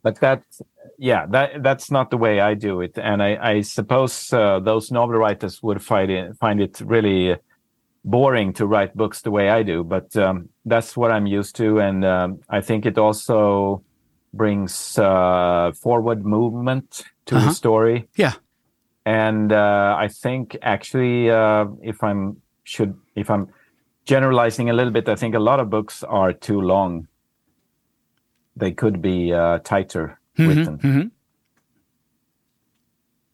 But 0.03 0.19
that, 0.21 0.43
yeah, 0.97 1.25
that 1.27 1.62
that's 1.63 1.91
not 1.91 2.10
the 2.10 2.17
way 2.17 2.39
I 2.39 2.55
do 2.55 2.81
it, 2.81 2.97
and 2.97 3.21
I, 3.21 3.38
I 3.41 3.62
suppose 3.62 4.34
uh, 4.34 4.60
those 4.60 4.91
novel 4.91 5.17
writers 5.17 5.62
would 5.62 5.81
find 5.84 6.10
it 6.12 6.38
find 6.38 6.60
it 6.60 6.81
really 6.81 7.38
boring 8.03 8.51
to 8.53 8.65
write 8.65 8.95
books 8.97 9.21
the 9.21 9.29
way 9.29 9.49
I 9.49 9.62
do, 9.63 9.84
but 9.84 10.15
um, 10.17 10.49
that's 10.65 10.97
what 10.97 11.12
I'm 11.12 11.27
used 11.27 11.55
to, 11.57 11.79
and 11.79 12.03
um, 12.03 12.39
I 12.49 12.62
think 12.62 12.86
it 12.86 12.97
also 12.97 13.84
brings 14.34 14.97
uh, 14.97 15.71
forward 15.73 16.25
movement 16.25 17.03
to 17.27 17.36
uh-huh. 17.36 17.49
the 17.49 17.53
story. 17.53 18.07
Yeah, 18.15 18.34
and 19.05 19.51
uh, 19.51 19.95
I 19.97 20.07
think 20.07 20.57
actually, 20.61 21.29
uh, 21.29 21.65
if 21.81 22.03
I'm 22.03 22.41
should 22.63 22.95
if 23.15 23.29
I'm 23.29 23.47
generalizing 24.05 24.69
a 24.69 24.73
little 24.73 24.91
bit, 24.91 25.09
I 25.09 25.15
think 25.15 25.35
a 25.35 25.39
lot 25.39 25.59
of 25.59 25.69
books 25.69 26.03
are 26.03 26.33
too 26.33 26.61
long. 26.61 27.07
They 28.55 28.71
could 28.71 29.01
be 29.01 29.33
uh, 29.33 29.59
tighter 29.59 30.19
mm-hmm, 30.37 30.49
written. 30.49 30.77
Mm-hmm. 30.77 31.07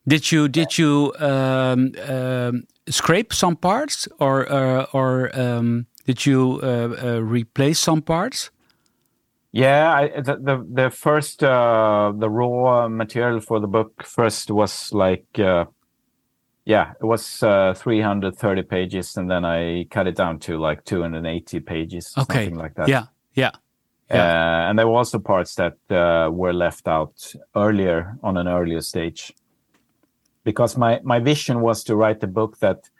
Did 0.08 0.32
you 0.32 0.48
did 0.48 0.78
you 0.78 1.14
um, 1.20 1.92
um, 2.08 2.64
scrape 2.88 3.34
some 3.34 3.58
parts, 3.58 4.08
or 4.20 4.50
uh, 4.50 4.86
or 4.94 5.38
um, 5.38 5.86
did 6.06 6.26
you 6.26 6.62
uh, 6.64 6.96
uh, 7.04 7.22
replace 7.22 7.80
some 7.80 8.02
parts? 8.02 8.52
Yeah, 9.58 9.92
I, 9.92 10.22
the, 10.22 10.36
the, 10.36 10.68
the 10.72 10.90
first 10.92 11.44
uh, 11.44 12.14
the 12.16 12.30
raw 12.30 12.88
material 12.88 13.40
for 13.40 13.60
the 13.60 13.66
book 13.66 14.04
first 14.04 14.52
was 14.52 14.94
like 14.94 15.26
uh, 15.40 15.66
yeah, 16.64 16.92
it 17.02 17.04
was 17.04 17.42
uh, 17.42 17.74
330 17.74 18.62
pages, 18.62 19.18
and 19.18 19.32
then 19.32 19.46
I 19.46 19.86
cut 19.90 20.06
it 20.06 20.16
down 20.16 20.38
to 20.42 20.60
like 20.60 20.86
280 20.86 21.60
pages, 21.62 22.14
okay. 22.16 22.46
something 22.46 22.56
like 22.60 22.76
that. 22.76 22.88
Yeah, 22.88 23.06
yeah. 23.34 23.50
yeah. 24.12 24.70
and 24.70 24.78
there 24.78 24.88
were 24.88 24.98
also 24.98 25.18
parts 25.18 25.56
that 25.56 25.74
were 25.90 26.54
left 26.54 26.88
out 26.88 27.34
earlier 27.56 28.16
on 28.22 28.38
an 28.38 28.48
earlier 28.48 28.82
stage 28.82 29.34
because 30.44 30.78
my 30.78 31.00
my 31.04 31.18
vision 31.18 31.62
was 31.62 31.84
to 31.86 31.96
write 31.96 32.22
a 32.22 32.28
book 32.28 32.60
that 32.60 32.92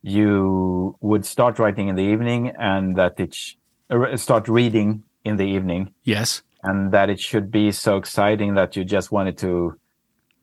you 0.00 0.96
would 1.02 1.26
start 1.26 1.58
writing 1.58 1.88
in 1.88 1.96
the 1.96 2.08
evening 2.14 2.54
and 2.58 2.96
that 2.96 3.20
it 3.20 3.34
sh- 3.34 3.56
uh, 3.90 4.16
start 4.16 4.48
reading 4.48 5.02
in 5.24 5.36
the 5.36 5.44
evening. 5.44 5.92
Yes. 6.04 6.42
And 6.62 6.92
that 6.92 7.08
it 7.08 7.20
should 7.20 7.50
be 7.50 7.72
so 7.72 7.96
exciting 7.96 8.54
that 8.54 8.76
you 8.76 8.84
just 8.84 9.10
wanted 9.10 9.38
to 9.38 9.76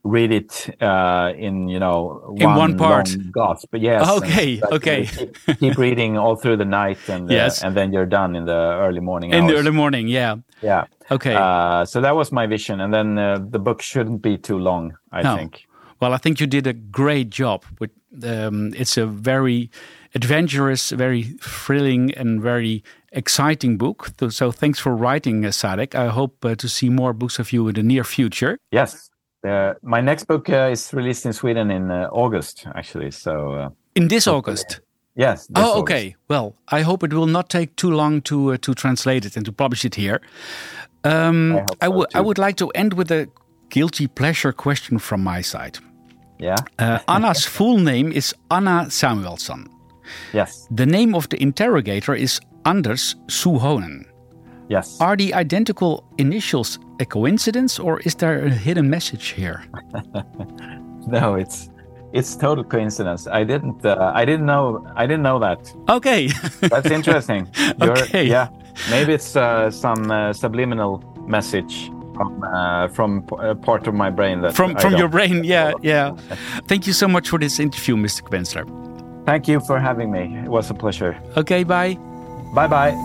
read 0.03 0.31
it 0.31 0.81
uh, 0.81 1.33
in 1.37 1.67
you 1.67 1.79
know 1.79 2.21
one 2.27 2.41
in 2.41 2.55
one 2.55 2.77
part. 2.77 3.09
gasp 3.33 3.67
yes 3.73 4.07
okay 4.09 4.61
okay. 4.71 5.05
keep, 5.05 5.59
keep, 5.59 5.77
reading 5.77 6.17
all 6.17 6.37
through 6.37 6.55
the 6.55 6.63
night 6.63 6.97
and 7.09 7.29
uh, 7.29 7.33
yes. 7.33 7.61
Uh, 7.61 7.67
and 7.67 7.75
then 7.75 7.91
you're 7.91 8.05
done 8.05 8.33
in 8.33 8.45
the 8.45 8.53
early 8.53 9.01
morning 9.01 9.31
in 9.31 9.43
hours. 9.43 9.51
the 9.51 9.57
early 9.59 9.71
morning 9.71 10.07
yeah. 10.07 10.35
Yeah. 10.61 10.85
Okay. 11.09 11.35
Uh, 11.35 11.85
so 11.85 12.01
that 12.01 12.15
was 12.15 12.31
my 12.31 12.47
vision. 12.47 12.81
And 12.81 12.93
then 12.93 13.17
uh, 13.17 13.39
the 13.39 13.59
book 13.59 13.81
shouldn't 13.81 14.21
be 14.21 14.37
too 14.37 14.57
long 14.57 14.97
i 15.11 15.21
no. 15.21 15.35
think. 15.35 15.65
Well, 15.99 16.13
I 16.13 16.17
think 16.17 16.39
you 16.39 16.47
did 16.47 16.67
a 16.67 16.73
great 16.73 17.29
job. 17.29 17.63
With 17.79 17.91
um, 18.23 18.73
it's 18.75 18.97
a 18.97 19.07
very 19.07 19.71
adventurous, 20.13 20.91
very 20.91 21.23
thrilling, 21.41 22.13
and 22.13 22.41
very 22.41 22.83
exciting 23.11 23.77
book. 23.77 24.09
So, 24.29 24.51
thanks 24.51 24.79
for 24.79 24.95
writing, 24.95 25.45
uh, 25.45 25.49
Sarek. 25.49 25.95
I 25.95 26.07
hope 26.07 26.43
uh, 26.45 26.55
to 26.55 26.67
see 26.67 26.89
more 26.89 27.13
books 27.13 27.39
of 27.39 27.51
you 27.53 27.67
in 27.67 27.75
the 27.75 27.83
near 27.83 28.03
future. 28.03 28.57
Yes, 28.71 29.09
uh, 29.47 29.73
my 29.81 30.01
next 30.01 30.25
book 30.25 30.49
uh, 30.49 30.69
is 30.71 30.93
released 30.93 31.25
in 31.25 31.33
Sweden 31.33 31.71
in 31.71 31.91
uh, 31.91 32.09
August, 32.11 32.67
actually. 32.75 33.11
So 33.11 33.53
uh, 33.53 33.69
in 33.95 34.07
this 34.07 34.27
August. 34.27 34.81
Yes. 35.15 35.47
oh, 35.55 35.79
okay. 35.79 36.07
August. 36.09 36.15
Well, 36.29 36.55
I 36.67 36.81
hope 36.81 37.03
it 37.03 37.11
will 37.11 37.25
not 37.25 37.49
take 37.49 37.75
too 37.75 37.91
long 37.91 38.21
to 38.23 38.57
to 38.57 38.73
translate 38.73 39.25
it 39.25 39.35
and 39.35 39.45
to 39.45 39.51
publish 39.51 39.85
it 39.85 39.95
here. 39.95 40.21
Um, 41.03 41.57
I, 41.81 41.87
so 41.87 42.05
I 42.13 42.19
would 42.19 42.37
like 42.37 42.55
to 42.57 42.69
end 42.75 42.93
with 42.93 43.11
a 43.11 43.27
guilty 43.69 44.07
pleasure 44.07 44.51
question 44.51 44.99
from 44.99 45.23
my 45.23 45.41
side. 45.41 45.79
Yeah. 46.39 46.55
uh, 46.79 46.99
Anna's 47.07 47.45
full 47.57 47.77
name 47.77 48.11
is 48.11 48.35
Anna 48.51 48.85
Samuelsson. 48.89 49.67
Yes. 50.33 50.67
The 50.71 50.85
name 50.85 51.15
of 51.15 51.27
the 51.29 51.41
interrogator 51.41 52.13
is 52.13 52.39
Anders 52.67 53.15
Suhonen. 53.27 54.05
Yes. 54.67 54.99
Are 54.99 55.15
the 55.15 55.33
identical 55.33 56.03
initials 56.17 56.79
a 56.99 57.05
coincidence 57.05 57.79
or 57.79 58.01
is 58.01 58.15
there 58.15 58.45
a 58.45 58.49
hidden 58.49 58.89
message 58.89 59.29
here? 59.29 59.63
no, 61.07 61.35
it's 61.35 61.69
it's 62.11 62.35
total 62.35 62.65
coincidence. 62.65 63.27
I 63.27 63.45
didn't 63.45 63.85
uh, 63.85 64.11
I 64.13 64.25
didn't 64.25 64.45
know 64.45 64.85
I 64.97 65.07
didn't 65.07 65.23
know 65.23 65.39
that. 65.39 65.73
Okay. 65.89 66.27
That's 66.59 66.91
interesting. 66.91 67.47
okay. 67.81 68.25
Yeah. 68.25 68.49
Maybe 68.89 69.13
it's 69.13 69.35
uh, 69.37 69.71
some 69.71 70.11
uh, 70.11 70.33
subliminal 70.33 71.01
message 71.25 71.89
from 72.15 72.43
uh, 72.43 72.89
from 72.89 73.25
a 73.39 73.55
part 73.55 73.87
of 73.87 73.93
my 73.93 74.09
brain 74.09 74.41
that 74.41 74.53
from 74.53 74.75
from 74.75 74.97
your 74.97 75.07
brain. 75.07 75.45
Yeah, 75.45 75.71
yeah. 75.81 76.15
Thank 76.67 76.85
you 76.87 76.93
so 76.93 77.07
much 77.07 77.29
for 77.29 77.39
this 77.39 77.59
interview, 77.59 77.95
Mr. 77.95 78.23
Kvensler. 78.23 78.65
Thank 79.25 79.47
you 79.47 79.59
for 79.61 79.79
having 79.79 80.11
me. 80.11 80.35
It 80.43 80.49
was 80.49 80.69
a 80.69 80.73
pleasure. 80.73 81.15
Okay, 81.37 81.63
bye. 81.63 81.97
Bye 82.53 82.67
bye. 82.67 82.95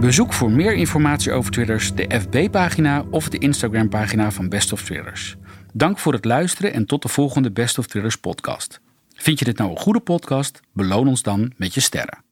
Bezoek 0.00 0.32
voor 0.32 0.50
meer 0.50 0.74
informatie 0.74 1.32
over 1.32 1.50
Twitters 1.50 1.94
de 1.94 2.20
FB-pagina 2.20 3.04
of 3.10 3.28
de 3.28 3.38
Instagram-pagina 3.38 4.30
van 4.30 4.48
Best 4.48 4.72
of 4.72 4.82
Thrillers. 4.82 5.36
Dank 5.72 5.98
voor 5.98 6.12
het 6.12 6.24
luisteren 6.24 6.72
en 6.72 6.86
tot 6.86 7.02
de 7.02 7.08
volgende 7.08 7.52
Best 7.52 7.78
of 7.78 7.86
Thrillers 7.86 8.16
podcast. 8.16 8.80
Vind 9.14 9.38
je 9.38 9.44
dit 9.44 9.58
nou 9.58 9.70
een 9.70 9.78
goede 9.78 10.00
podcast? 10.00 10.60
Beloon 10.72 11.08
ons 11.08 11.22
dan 11.22 11.52
met 11.56 11.74
je 11.74 11.80
sterren. 11.80 12.23